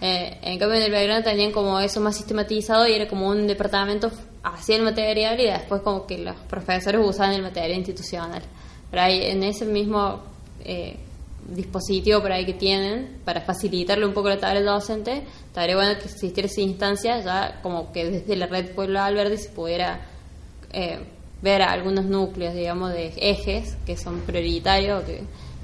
Eh, 0.00 0.38
en 0.42 0.58
cambio 0.58 0.78
en 0.78 0.84
el 0.84 0.90
Belgrano 0.90 1.22
tenían 1.22 1.52
como 1.52 1.78
eso 1.78 2.00
más 2.00 2.16
sistematizado 2.16 2.88
y 2.88 2.94
era 2.94 3.06
como 3.06 3.28
un 3.28 3.46
departamento 3.46 4.10
hacía 4.42 4.76
el 4.76 4.82
material 4.82 5.38
y 5.38 5.44
después 5.44 5.82
como 5.82 6.06
que 6.06 6.18
los 6.18 6.36
profesores 6.48 7.00
usaban 7.04 7.34
el 7.34 7.42
material 7.42 7.78
institucional. 7.78 8.42
Pero 8.90 9.02
ahí 9.02 9.24
en 9.24 9.42
ese 9.42 9.66
mismo 9.66 10.20
eh, 10.64 10.96
dispositivo 11.48 12.20
por 12.20 12.32
ahí 12.32 12.46
que 12.46 12.54
tienen 12.54 13.20
para 13.24 13.40
facilitarle 13.40 14.06
un 14.06 14.14
poco 14.14 14.28
la 14.28 14.38
tarea 14.38 14.60
al 14.60 14.66
docente, 14.66 15.24
estaría 15.46 15.76
bueno 15.76 15.98
que 15.98 16.06
existiera 16.06 16.46
esa 16.46 16.60
instancia 16.60 17.20
ya 17.20 17.60
como 17.62 17.92
que 17.92 18.10
desde 18.10 18.36
la 18.36 18.46
red 18.46 18.74
Pueblo 18.74 19.00
Alberdi 19.00 19.36
se 19.36 19.50
pudiera 19.50 20.00
eh, 20.72 20.98
ver 21.42 21.62
algunos 21.62 22.04
núcleos, 22.04 22.54
digamos, 22.54 22.92
de 22.92 23.12
ejes 23.16 23.76
que 23.86 23.96
son 23.96 24.20
prioritarios 24.20 25.04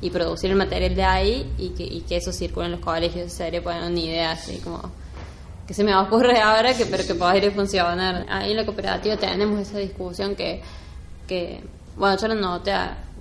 y 0.01 0.11
producir 0.11 0.51
el 0.51 0.57
material 0.57 0.95
de 0.95 1.05
ahí 1.05 1.53
y 1.59 1.71
que, 1.71 1.85
y 1.85 2.03
que 2.03 2.17
eso 2.17 2.33
circule 2.33 2.67
en 2.67 2.73
los 2.73 2.81
colegios. 2.81 3.33
Sería 3.33 3.61
bueno, 3.61 3.87
una 3.87 3.99
idea 3.99 4.33
así 4.33 4.59
como 4.59 4.81
que 5.67 5.75
se 5.75 5.83
me 5.83 5.97
ocurre 5.97 6.41
ahora 6.41 6.75
que 6.75 6.87
pero 6.87 7.05
que 7.05 7.15
podría 7.15 7.51
funcionar. 7.51 8.27
Ahí 8.29 8.53
en 8.53 8.57
la 8.57 8.65
cooperativa 8.65 9.17
tenemos 9.17 9.61
esa 9.61 9.79
discusión 9.79 10.37
que, 10.37 10.63
que 11.27 11.63
bueno, 11.97 12.17
yo 12.21 12.29
lo 12.29 12.35
noté 12.35 12.73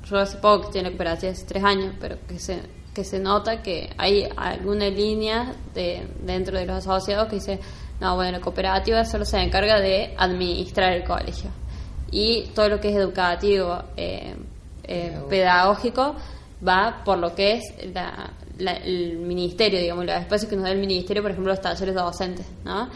yo 0.09 0.19
hace 0.19 0.37
poco 0.37 0.61
que 0.61 0.65
estoy 0.67 0.79
en 0.79 0.85
la 0.85 0.91
cooperativa 0.91 1.31
hace 1.31 1.45
tres 1.45 1.63
años, 1.63 1.95
pero 1.99 2.17
que 2.27 2.39
se, 2.39 2.61
que 2.93 3.03
se 3.03 3.19
nota 3.19 3.61
que 3.61 3.89
hay 3.97 4.27
alguna 4.35 4.87
línea 4.89 5.53
de, 5.73 6.07
dentro 6.21 6.57
de 6.57 6.65
los 6.65 6.77
asociados 6.77 7.27
que 7.27 7.35
dice, 7.35 7.59
no, 7.99 8.15
bueno, 8.15 8.33
la 8.33 8.39
cooperativa 8.39 9.03
solo 9.05 9.25
se 9.25 9.39
encarga 9.39 9.79
de 9.79 10.13
administrar 10.17 10.93
el 10.93 11.03
colegio. 11.03 11.49
Y 12.11 12.43
todo 12.53 12.69
lo 12.69 12.79
que 12.79 12.89
es 12.89 12.95
educativo, 12.95 13.81
eh, 13.97 14.35
eh, 14.83 15.19
pedagógico, 15.27 16.15
va 16.67 17.01
por 17.03 17.17
lo 17.17 17.35
que 17.35 17.53
es 17.53 17.63
el 18.59 19.17
ministerio, 19.17 19.79
digamos, 19.79 20.05
los 20.05 20.15
espacios 20.15 20.49
que 20.49 20.55
nos 20.55 20.65
da 20.65 20.71
el 20.71 20.79
ministerio, 20.79 21.21
por 21.21 21.31
ejemplo, 21.31 21.51
los 21.51 21.61
talleres 21.61 21.95
docentes, 21.95 22.45
¿no? 22.63 22.89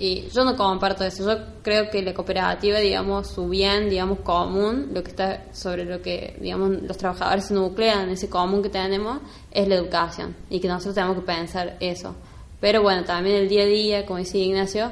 Y 0.00 0.30
yo 0.30 0.44
no 0.44 0.56
comparto 0.56 1.04
eso. 1.04 1.30
Yo 1.30 1.44
creo 1.62 1.90
que 1.90 2.00
la 2.02 2.14
cooperativa, 2.14 2.78
digamos, 2.78 3.28
su 3.28 3.46
bien, 3.50 3.90
digamos, 3.90 4.20
común, 4.20 4.92
lo 4.94 5.02
que 5.02 5.10
está 5.10 5.44
sobre 5.52 5.84
lo 5.84 6.00
que, 6.00 6.38
digamos, 6.40 6.70
los 6.70 6.96
trabajadores 6.96 7.50
nuclean, 7.50 8.08
ese 8.08 8.30
común 8.30 8.62
que 8.62 8.70
tenemos, 8.70 9.18
es 9.50 9.68
la 9.68 9.74
educación. 9.74 10.34
Y 10.48 10.58
que 10.58 10.68
nosotros 10.68 10.94
tenemos 10.94 11.16
que 11.16 11.22
pensar 11.22 11.76
eso. 11.80 12.16
Pero 12.60 12.80
bueno, 12.80 13.04
también 13.04 13.36
el 13.36 13.48
día 13.50 13.64
a 13.64 13.66
día, 13.66 14.06
como 14.06 14.20
dice 14.20 14.38
Ignacio, 14.38 14.90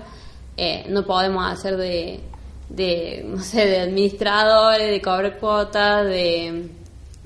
eh, 0.59 0.85
no 0.91 1.07
podemos 1.07 1.43
hacer 1.51 1.79
de, 1.79 3.25
no 3.27 3.43
sé, 3.43 3.65
de 3.65 3.81
administradores, 3.81 4.91
de 4.91 5.01
cobrar 5.01 5.39
cuotas, 5.39 6.05
de 6.05 6.69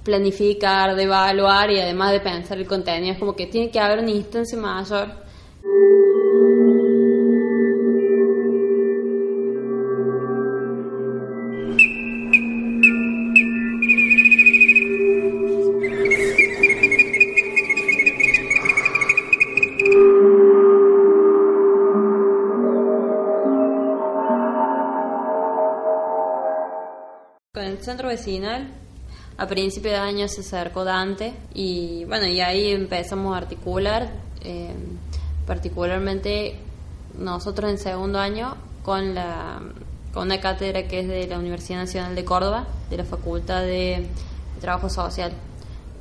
planificar, 0.04 0.98
evaluar 0.98 1.70
y 1.70 1.80
además 1.80 2.12
de 2.12 2.20
pensar 2.20 2.58
el 2.58 2.66
contenido. 2.66 3.12
Es 3.12 3.18
como 3.18 3.36
que 3.36 3.46
tiene 3.46 3.70
que 3.70 3.80
haber 3.80 4.00
una 4.00 4.10
instancia 4.10 4.58
mayor 4.58 5.22
centro 27.82 28.08
vecinal. 28.08 28.81
A 29.36 29.46
principio 29.46 29.90
de 29.90 29.96
año 29.96 30.28
se 30.28 30.40
acercó 30.40 30.84
Dante 30.84 31.34
y 31.54 32.04
bueno, 32.04 32.26
y 32.26 32.40
ahí 32.40 32.70
empezamos 32.70 33.34
a 33.34 33.38
articular, 33.38 34.10
eh, 34.44 34.74
particularmente 35.46 36.56
nosotros 37.18 37.70
en 37.70 37.78
segundo 37.78 38.18
año 38.18 38.56
con 38.82 39.14
la 39.14 39.60
con 40.12 40.24
una 40.24 40.40
cátedra 40.40 40.86
que 40.86 41.00
es 41.00 41.08
de 41.08 41.26
la 41.26 41.38
Universidad 41.38 41.78
Nacional 41.78 42.14
de 42.14 42.24
Córdoba, 42.24 42.66
de 42.90 42.98
la 42.98 43.04
Facultad 43.04 43.62
de 43.62 44.06
Trabajo 44.60 44.90
Social. 44.90 45.32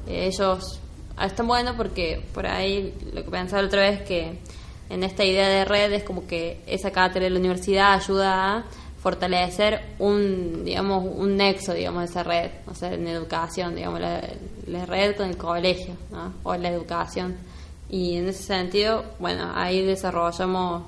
ellos 0.07 0.79
ah, 1.15 1.25
están 1.25 1.47
buenos 1.47 1.75
porque 1.77 2.21
por 2.33 2.45
ahí 2.45 2.93
lo 3.13 3.23
que 3.23 3.31
pensaba 3.31 3.63
otra 3.63 3.81
vez 3.81 4.01
que 4.01 4.39
en 4.89 5.03
esta 5.03 5.23
idea 5.23 5.47
de 5.47 5.63
red 5.63 5.93
es 5.93 6.03
como 6.03 6.27
que 6.27 6.61
esa 6.67 6.91
cátedra 6.91 7.23
de 7.23 7.29
la 7.29 7.39
universidad 7.39 7.93
ayuda 7.93 8.57
a 8.57 8.63
fortalecer 9.01 9.81
un, 9.97 10.63
digamos, 10.63 11.03
un 11.03 11.35
nexo, 11.35 11.73
digamos, 11.73 12.03
de 12.03 12.09
esa 12.09 12.23
red, 12.23 12.51
o 12.67 12.75
sea, 12.75 12.93
en 12.93 13.07
educación, 13.07 13.75
digamos, 13.75 13.99
la, 13.99 14.85
red 14.85 15.15
con 15.15 15.27
el 15.27 15.37
colegio, 15.37 15.95
o 16.43 16.55
la 16.55 16.69
educación. 16.69 17.35
Y 17.89 18.17
en 18.17 18.29
ese 18.29 18.43
sentido, 18.43 19.03
bueno, 19.19 19.51
ahí 19.55 19.83
desarrollamos 19.83 20.83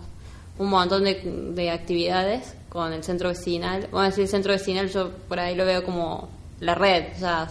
un 0.59 0.69
montón 0.69 1.03
de, 1.03 1.71
actividades 1.71 2.55
con 2.69 2.93
el 2.93 3.03
centro 3.03 3.29
vecinal. 3.29 3.87
Bueno, 3.91 4.05
decir 4.07 4.25
el 4.25 4.29
centro 4.29 4.51
vecinal 4.51 4.89
yo 4.89 5.09
por 5.27 5.39
ahí 5.39 5.55
lo 5.55 5.65
veo 5.65 5.83
como 5.83 6.29
la 6.59 6.75
red, 6.75 7.15
o 7.15 7.19
sea, 7.19 7.49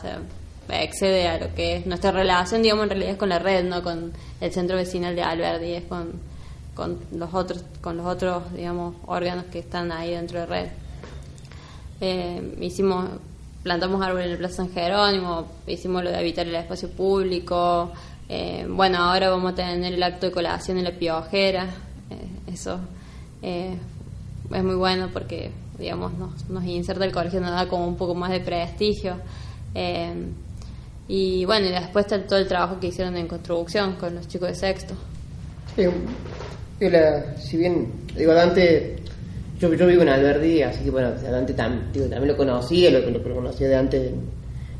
excede 0.69 1.27
a 1.27 1.39
lo 1.39 1.55
que 1.55 1.77
es 1.77 1.87
nuestra 1.87 2.13
relación, 2.13 2.63
digamos, 2.63 2.85
en 2.85 2.91
realidad 2.91 3.13
es 3.13 3.19
con 3.19 3.29
la 3.29 3.41
red, 3.41 3.65
no 3.65 3.83
con 3.83 4.13
el 4.41 4.53
centro 4.53 4.77
vecinal 4.77 5.17
de 5.17 5.23
Alberdi, 5.23 5.73
es 5.73 5.85
con 5.85 6.13
con 6.75 6.99
los 7.13 7.35
otros 7.35 7.65
con 7.81 7.97
los 7.97 8.07
otros 8.07 8.53
digamos 8.55 8.95
órganos 9.07 9.47
que 9.47 9.59
están 9.59 9.93
ahí 9.93 10.11
dentro 10.13 10.41
de 10.41 10.47
red. 10.47 10.69
Eh, 12.01 12.57
hicimos 12.61 13.09
plantamos 13.63 14.03
árboles 14.03 14.27
en 14.27 14.33
el 14.33 14.39
Plaza 14.39 14.57
San 14.57 14.73
Jerónimo 14.73 15.47
hicimos 15.67 16.03
lo 16.03 16.11
de 16.11 16.17
habitar 16.17 16.47
el 16.47 16.55
espacio 16.55 16.91
público 16.91 17.93
eh, 18.29 18.67
bueno 18.69 18.99
ahora 18.99 19.31
vamos 19.31 19.53
a 19.53 19.55
tener 19.55 19.93
el 19.93 20.03
acto 20.03 20.27
de 20.27 20.33
colación 20.33 20.79
en 20.79 20.85
la 20.85 20.93
piojera 20.93 21.67
eh, 22.11 22.53
eso 22.53 22.81
es 23.43 24.65
muy 24.65 24.75
bueno 24.75 25.11
porque 25.13 25.53
digamos 25.79 26.13
nos, 26.15 26.49
nos 26.49 26.65
inserta 26.65 27.05
el 27.05 27.13
colegio 27.13 27.41
nos 27.41 27.51
da 27.51 27.69
como 27.69 27.87
un 27.87 27.97
poco 27.97 28.15
más 28.15 28.31
de 28.31 28.41
prestigio. 28.41 29.17
Y 31.09 31.45
bueno 31.45 31.67
y 31.67 31.71
después 31.71 32.07
está 32.07 32.25
todo 32.25 32.39
el 32.39 32.47
trabajo 32.47 32.79
que 32.79 32.89
hicieron 32.89 33.17
en 33.17 33.27
construcción 33.27 33.97
con 33.97 34.15
los 34.15 34.29
chicos 34.29 34.49
de 34.49 34.55
sexto 34.55 34.95
si 37.37 37.57
bien, 37.57 37.93
digo, 38.17 38.35
Dante, 38.35 38.97
yo, 39.61 39.73
yo 39.75 39.87
vivo 39.87 40.03
en 40.03 40.09
Alberdi, 40.09 40.63
así 40.63 40.85
que 40.85 40.91
bueno, 40.91 41.13
Dante 41.13 41.53
también 41.53 42.27
lo 42.27 42.37
conocía, 42.37 42.91
lo, 42.91 43.01
lo, 43.01 43.19
lo 43.19 43.35
conocía 43.35 43.69
de 43.69 43.77
antes 43.77 44.13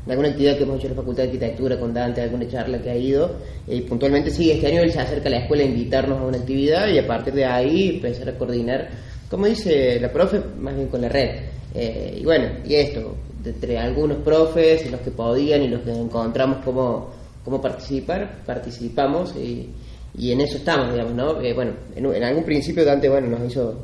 en 0.05 0.11
alguna 0.11 0.29
actividad 0.29 0.57
que 0.57 0.63
hemos 0.63 0.77
hecho 0.77 0.87
en 0.87 0.95
la 0.95 1.01
Facultad 1.01 1.23
de 1.23 1.29
Arquitectura 1.29 1.79
con 1.79 1.93
Dante, 1.93 2.21
alguna 2.21 2.47
charla 2.47 2.81
que 2.81 2.89
ha 2.89 2.95
ido, 2.95 3.37
y 3.67 3.81
puntualmente 3.81 4.31
sí, 4.31 4.51
este 4.51 4.67
año 4.67 4.81
él 4.81 4.91
se 4.91 4.99
acerca 4.99 5.29
a 5.29 5.31
la 5.31 5.37
escuela 5.39 5.63
a 5.63 5.67
invitarnos 5.67 6.19
a 6.19 6.25
una 6.25 6.37
actividad 6.37 6.89
y 6.89 6.99
a 6.99 7.07
partir 7.07 7.33
de 7.33 7.45
ahí 7.45 7.95
empezar 7.95 8.27
a 8.29 8.37
coordinar, 8.37 8.89
como 9.29 9.45
dice 9.45 9.99
la 9.99 10.11
profe, 10.11 10.41
más 10.59 10.75
bien 10.75 10.87
con 10.87 11.01
la 11.01 11.09
red. 11.09 11.29
Eh, 11.73 12.17
y 12.19 12.25
bueno, 12.25 12.49
y 12.65 12.75
esto, 12.75 13.15
entre 13.45 13.77
algunos 13.77 14.17
profes 14.17 14.89
los 14.91 14.99
que 15.01 15.11
podían 15.11 15.61
y 15.63 15.69
los 15.69 15.81
que 15.81 15.91
encontramos 15.91 16.57
cómo, 16.65 17.11
cómo 17.43 17.61
participar, 17.61 18.43
participamos 18.45 19.35
y 19.37 19.69
y 20.17 20.31
en 20.31 20.41
eso 20.41 20.57
estamos, 20.57 20.91
digamos, 20.91 21.13
¿no? 21.13 21.41
Eh, 21.41 21.53
bueno, 21.53 21.73
en, 21.95 22.23
algún 22.23 22.43
principio 22.43 22.85
Dante, 22.85 23.09
bueno, 23.09 23.27
nos 23.27 23.49
hizo, 23.49 23.79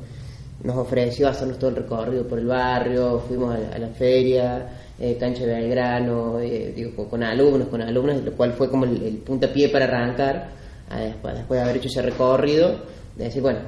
nos 0.63 0.78
ofreció 0.78 1.28
hacernos 1.28 1.58
todo 1.58 1.72
el 1.72 1.78
recorrido 1.78 2.28
por 2.28 2.38
el 2.38 2.46
barrio, 2.46 3.24
fuimos 3.28 3.56
a 3.56 3.78
la, 3.80 3.88
feria, 3.88 4.70
eh, 5.00 5.18
cancha 5.20 5.46
de 5.46 5.54
Belgrano, 5.54 6.39
eh, 6.39 6.72
digo, 6.76 7.08
con, 7.10 7.24
alumnos, 7.24 7.68
con 7.70 7.82
alumnos, 7.82 8.24
lo 8.24 8.34
cual 8.34 8.54
fue 8.54 8.70
como 8.70 8.86
el, 8.86 9.18
puntapié 9.26 9.70
para 9.70 9.86
arrancar, 9.86 10.50
después, 10.96 11.36
después, 11.36 11.60
de 11.60 11.63
haber 11.63 11.78
hecho 11.78 11.88
ese 11.88 12.02
recorrido, 12.04 12.76
de 13.15 13.24
decir, 13.26 13.42
bueno, 13.42 13.60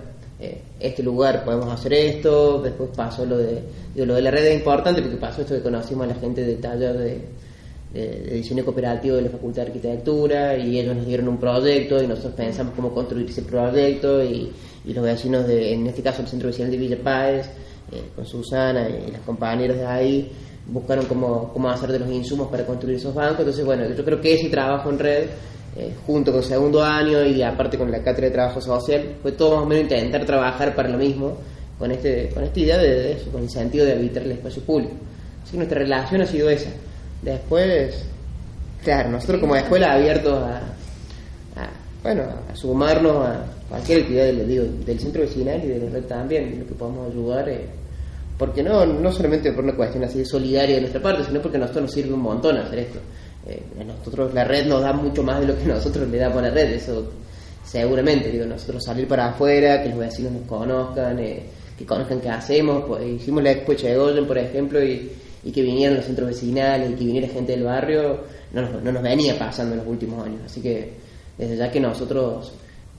este 0.79 1.03
lugar 1.03 1.43
podemos 1.43 1.71
hacer 1.71 1.93
esto, 1.93 2.61
después 2.61 2.89
pasó 2.95 3.25
lo 3.25 3.37
de, 3.37 3.61
digo, 3.93 4.07
lo 4.07 4.15
de 4.15 4.21
la 4.23 4.31
red 4.31 4.45
es 4.45 4.57
importante 4.57 5.01
porque 5.01 5.17
pasó 5.17 5.41
esto 5.41 5.53
que 5.53 5.61
conocimos 5.61 6.05
a 6.05 6.13
la 6.13 6.15
gente 6.15 6.43
de 6.43 6.55
taller 6.55 6.97
de 6.97 7.21
de, 7.93 8.35
diseño 8.35 8.63
cooperativo 8.63 9.15
de 9.15 9.23
la 9.23 9.29
Facultad 9.29 9.63
de 9.63 9.67
Arquitectura 9.69 10.57
y 10.57 10.79
ellos 10.79 10.95
nos 10.95 11.05
dieron 11.05 11.27
un 11.27 11.37
proyecto 11.37 12.01
y 12.01 12.07
nosotros 12.07 12.33
pensamos 12.33 12.73
cómo 12.75 12.93
construir 12.93 13.29
ese 13.29 13.41
proyecto 13.41 14.23
y, 14.23 14.51
los 14.85 15.03
vecinos, 15.03 15.47
de, 15.47 15.73
en 15.73 15.85
este 15.87 16.01
caso 16.01 16.21
el 16.21 16.27
Centro 16.27 16.47
Vecinal 16.47 16.71
de 16.71 16.77
Villa 16.77 16.97
Páez, 17.03 17.47
eh, 17.91 18.01
con 18.15 18.25
Susana 18.25 18.89
y 18.89 19.11
las 19.11 19.21
compañeras 19.21 19.77
de 19.77 19.85
ahí, 19.85 20.31
buscaron 20.67 21.05
cómo, 21.05 21.51
cómo 21.53 21.69
hacer 21.69 21.91
de 21.91 21.99
los 21.99 22.09
insumos 22.09 22.47
para 22.47 22.65
construir 22.65 22.97
esos 22.97 23.13
bancos. 23.13 23.39
Entonces, 23.39 23.65
bueno, 23.65 23.83
yo 23.87 24.03
creo 24.03 24.19
que 24.19 24.33
ese 24.33 24.49
trabajo 24.49 24.89
en 24.89 24.99
red, 24.99 25.25
eh, 25.75 25.93
junto 26.05 26.31
con 26.31 26.41
segundo 26.43 26.83
año 26.83 27.23
y 27.25 27.41
aparte 27.43 27.77
con 27.77 27.91
la 27.91 27.99
cátedra 27.99 28.27
de 28.27 28.31
trabajo 28.31 28.61
social, 28.61 29.17
fue 29.21 29.33
todo 29.33 29.57
más 29.57 29.65
o 29.65 29.67
menos 29.67 29.83
intentar 29.83 30.25
trabajar 30.25 30.75
para 30.75 30.89
lo 30.89 30.97
mismo, 30.97 31.37
con, 31.77 31.91
este, 31.91 32.29
con 32.29 32.43
esta 32.43 32.59
idea 32.59 32.77
de, 32.77 33.13
eso, 33.13 33.31
con 33.31 33.43
el 33.43 33.49
sentido 33.49 33.85
de 33.85 33.93
habitar 33.93 34.23
el 34.23 34.31
espacio 34.31 34.61
público. 34.63 34.93
Así 35.43 35.51
que 35.51 35.57
nuestra 35.57 35.79
relación 35.79 36.21
ha 36.21 36.25
sido 36.25 36.49
esa. 36.49 36.69
Después, 37.21 38.05
claro, 38.83 39.09
nosotros 39.09 39.41
como 39.41 39.55
escuela 39.55 39.93
abiertos 39.93 40.33
a, 40.43 40.61
bueno, 42.03 42.23
a 42.51 42.55
sumarnos 42.55 43.25
a 43.25 43.45
cualquier 43.69 44.01
actividad 44.01 44.25
del, 44.25 44.85
del 44.85 44.99
centro 44.99 45.21
vecinal 45.21 45.63
y 45.63 45.67
de 45.67 45.79
la 45.79 45.89
red 45.91 46.03
también, 46.05 46.59
lo 46.59 46.65
que 46.65 46.73
podamos 46.73 47.11
ayudar. 47.11 47.47
Eh, 47.49 47.67
porque 48.37 48.63
no, 48.63 48.85
no 48.85 49.11
solamente 49.11 49.51
por 49.51 49.63
una 49.63 49.75
cuestión 49.75 50.03
así 50.03 50.25
solidaria 50.25 50.75
de 50.75 50.81
nuestra 50.81 51.01
parte, 51.01 51.25
sino 51.25 51.39
porque 51.41 51.57
a 51.57 51.59
nosotros 51.59 51.83
nos 51.83 51.91
sirve 51.91 52.13
un 52.13 52.21
montón 52.21 52.57
hacer 52.57 52.79
esto. 52.79 52.99
Eh, 53.47 53.61
a 53.79 53.83
nosotros 53.83 54.33
la 54.33 54.43
red 54.43 54.65
nos 54.65 54.81
da 54.81 54.93
mucho 54.93 55.21
más 55.21 55.39
de 55.41 55.47
lo 55.47 55.57
que 55.57 55.65
nosotros 55.65 56.09
le 56.09 56.17
damos 56.17 56.39
a 56.39 56.41
la 56.41 56.49
red, 56.49 56.73
eso 56.73 57.11
seguramente, 57.63 58.29
digo, 58.29 58.45
nosotros 58.45 58.83
salir 58.83 59.07
para 59.07 59.29
afuera, 59.29 59.81
que 59.83 59.89
los 59.89 59.99
vecinos 59.99 60.31
nos 60.31 60.47
conozcan, 60.47 61.19
eh, 61.19 61.43
que 61.77 61.85
conozcan 61.85 62.19
qué 62.19 62.29
hacemos, 62.29 62.83
pues, 62.87 63.05
hicimos 63.05 63.43
la 63.43 63.51
Expo 63.51 63.73
Goyen, 63.73 64.25
por 64.25 64.37
ejemplo, 64.37 64.83
y, 64.83 65.11
que 65.49 65.61
vinieran 65.61 65.95
los 65.95 66.05
centros 66.05 66.27
vecinales 66.27 66.91
y 66.91 66.95
que 66.95 67.05
viniera 67.05 67.27
gente 67.29 67.53
del 67.53 67.63
barrio, 67.63 68.19
no 68.53 68.61
no 68.81 68.91
nos 68.91 69.01
venía 69.01 69.39
pasando 69.39 69.73
en 69.73 69.79
los 69.79 69.87
últimos 69.87 70.25
años, 70.25 70.41
así 70.45 70.61
que 70.61 70.91
desde 71.37 71.57
ya 71.57 71.71
que 71.71 71.79
nosotros, 71.79 72.53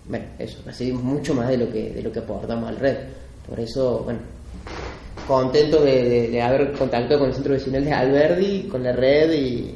bueno, 0.08 0.24
eso, 0.38 0.58
recibimos 0.64 1.02
mucho 1.02 1.34
más 1.34 1.48
de 1.48 1.58
lo 1.58 1.70
que, 1.70 1.90
de 1.90 2.02
lo 2.02 2.10
que 2.10 2.18
aportamos 2.18 2.68
al 2.68 2.76
red, 2.76 2.96
por 3.48 3.60
eso, 3.60 4.00
bueno, 4.04 4.18
contento 5.26 5.82
de, 5.82 6.40
haber 6.42 6.72
contactado 6.72 7.20
con 7.20 7.28
el 7.28 7.34
centro 7.34 7.52
vecinal 7.52 7.84
de 7.84 7.92
Alberdi, 7.92 8.62
con 8.68 8.82
la 8.82 8.92
red 8.92 9.32
y, 9.32 9.74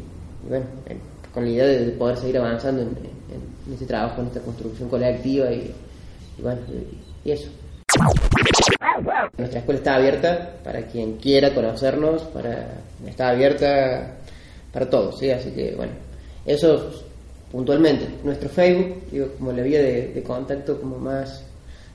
bueno, 0.48 0.66
con 1.32 1.44
la 1.44 1.50
idea 1.50 1.66
de, 1.66 1.90
poder 1.92 2.16
seguir 2.16 2.38
avanzando 2.38 2.82
en, 2.82 3.16
este 3.72 3.86
trabajo, 3.86 4.20
en 4.20 4.28
esta 4.28 4.40
construcción 4.40 4.88
colectiva 4.88 5.50
y, 5.52 5.72
bueno, 6.40 6.60
y, 7.24 7.30
eso. 7.30 7.48
Nuestra 9.36 9.60
escuela 9.60 9.78
está 9.78 9.94
abierta 9.96 10.50
para 10.64 10.82
quien 10.86 11.16
quiera 11.16 11.54
conocernos, 11.54 12.22
para 12.24 12.68
está 13.06 13.28
abierta 13.28 14.16
para 14.72 14.88
todos, 14.88 15.18
¿sí? 15.18 15.30
así 15.30 15.50
que 15.50 15.74
bueno, 15.74 15.92
eso 16.44 16.90
puntualmente. 17.50 18.06
Nuestro 18.24 18.48
Facebook, 18.48 19.02
digo, 19.10 19.28
como 19.38 19.52
la 19.52 19.62
vía 19.62 19.80
de, 19.80 20.22
contacto 20.26 20.80
como 20.80 20.98
más 20.98 21.44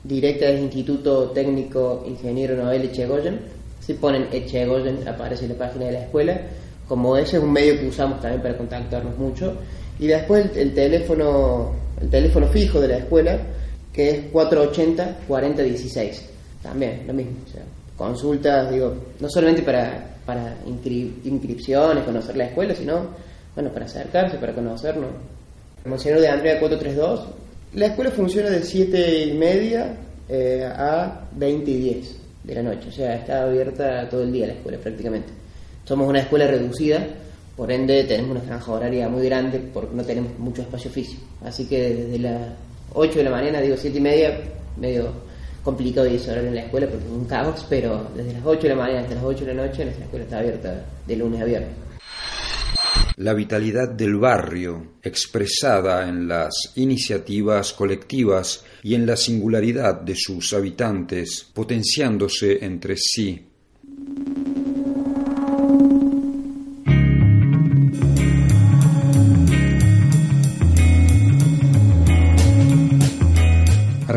directa 0.03 0.45
del 0.45 0.59
Instituto 0.59 1.29
Técnico 1.31 2.03
Ingeniero 2.07 2.55
Noel 2.55 2.85
Echegoyen. 2.85 3.39
Si 3.79 3.93
ponen 3.93 4.27
Echegoyen 4.31 5.07
aparece 5.07 5.47
la 5.47 5.55
página 5.55 5.85
de 5.85 5.91
la 5.93 6.01
escuela. 6.03 6.41
Como 6.87 7.15
ese 7.15 7.37
es 7.37 7.43
un 7.43 7.53
medio 7.53 7.79
que 7.79 7.87
usamos 7.87 8.21
también 8.21 8.41
para 8.41 8.57
contactarnos 8.57 9.17
mucho. 9.17 9.53
Y 9.99 10.07
después 10.07 10.45
el, 10.55 10.73
teléfono 10.73 11.73
el 12.01 12.09
teléfono 12.09 12.47
fijo 12.47 12.79
de 12.79 12.87
la 12.87 12.97
escuela, 12.97 13.37
que 13.93 14.09
es 14.09 14.19
480 14.31 15.19
4016. 15.27 16.30
También, 16.61 17.03
lo 17.07 17.13
mismo. 17.13 17.33
O 17.47 17.51
sea, 17.51 17.63
consultas, 17.97 18.71
digo, 18.71 18.93
no 19.19 19.29
solamente 19.29 19.63
para, 19.63 20.15
para 20.25 20.55
inscripciones, 20.65 22.03
conocer 22.03 22.37
la 22.37 22.45
escuela, 22.45 22.75
sino, 22.75 23.07
bueno, 23.55 23.71
para 23.71 23.85
acercarse, 23.85 24.37
para 24.37 24.53
conocernos. 24.53 25.09
Monseñor 25.85 26.19
de 26.19 26.27
Andrea 26.27 26.59
432 26.59 27.41
la 27.73 27.85
escuela 27.85 28.11
funciona 28.11 28.49
de 28.49 28.63
7 28.63 29.27
y 29.27 29.33
media 29.33 29.95
eh, 30.27 30.65
a 30.65 31.25
20 31.31 31.71
y 31.71 31.77
10 31.77 32.15
de 32.43 32.55
la 32.55 32.63
noche, 32.63 32.89
o 32.89 32.91
sea, 32.91 33.15
está 33.15 33.43
abierta 33.43 34.09
todo 34.09 34.23
el 34.23 34.31
día 34.33 34.47
la 34.47 34.53
escuela 34.53 34.77
prácticamente. 34.77 35.29
Somos 35.85 36.09
una 36.09 36.19
escuela 36.19 36.47
reducida, 36.47 37.07
por 37.55 37.71
ende 37.71 38.03
tenemos 38.03 38.31
una 38.31 38.41
franja 38.41 38.71
horaria 38.73 39.07
muy 39.07 39.25
grande 39.25 39.61
porque 39.73 39.95
no 39.95 40.03
tenemos 40.03 40.37
mucho 40.37 40.63
espacio 40.63 40.91
físico. 40.91 41.21
Así 41.45 41.65
que 41.65 41.93
desde 41.93 42.19
las 42.19 42.41
8 42.93 43.19
de 43.19 43.23
la 43.23 43.31
mañana, 43.31 43.61
digo 43.61 43.77
7 43.77 43.97
y 43.97 44.01
media, 44.01 44.37
medio 44.75 45.13
complicado 45.63 46.07
y 46.07 46.17
horario 46.17 46.49
en 46.49 46.55
la 46.55 46.61
escuela 46.61 46.87
porque 46.87 47.05
es 47.05 47.11
un 47.11 47.25
caos, 47.25 47.65
pero 47.69 48.07
desde 48.15 48.33
las 48.33 48.45
8 48.45 48.61
de 48.61 48.69
la 48.69 48.75
mañana 48.75 49.01
hasta 49.01 49.15
las 49.15 49.23
8 49.23 49.45
de 49.45 49.53
la 49.53 49.67
noche 49.67 49.83
nuestra 49.83 50.05
escuela 50.05 50.25
está 50.25 50.39
abierta 50.39 50.85
de 51.05 51.15
lunes 51.15 51.41
a 51.41 51.45
viernes 51.45 51.81
la 53.17 53.33
vitalidad 53.35 53.89
del 53.89 54.15
barrio, 54.15 54.93
expresada 55.03 56.07
en 56.07 56.27
las 56.27 56.71
iniciativas 56.75 57.73
colectivas 57.73 58.63
y 58.81 58.95
en 58.95 59.05
la 59.05 59.15
singularidad 59.15 60.01
de 60.01 60.15
sus 60.15 60.53
habitantes, 60.53 61.45
potenciándose 61.53 62.65
entre 62.65 62.95
sí. 62.97 63.50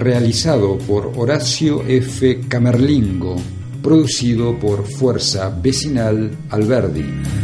Realizado 0.05 0.77
por 0.87 1.15
Horacio 1.17 1.83
F. 1.89 2.41
Camerlingo, 2.47 3.37
producido 3.83 4.59
por 4.59 4.87
Fuerza 4.87 5.49
Vecinal 5.49 6.31
Alberdi. 6.51 7.44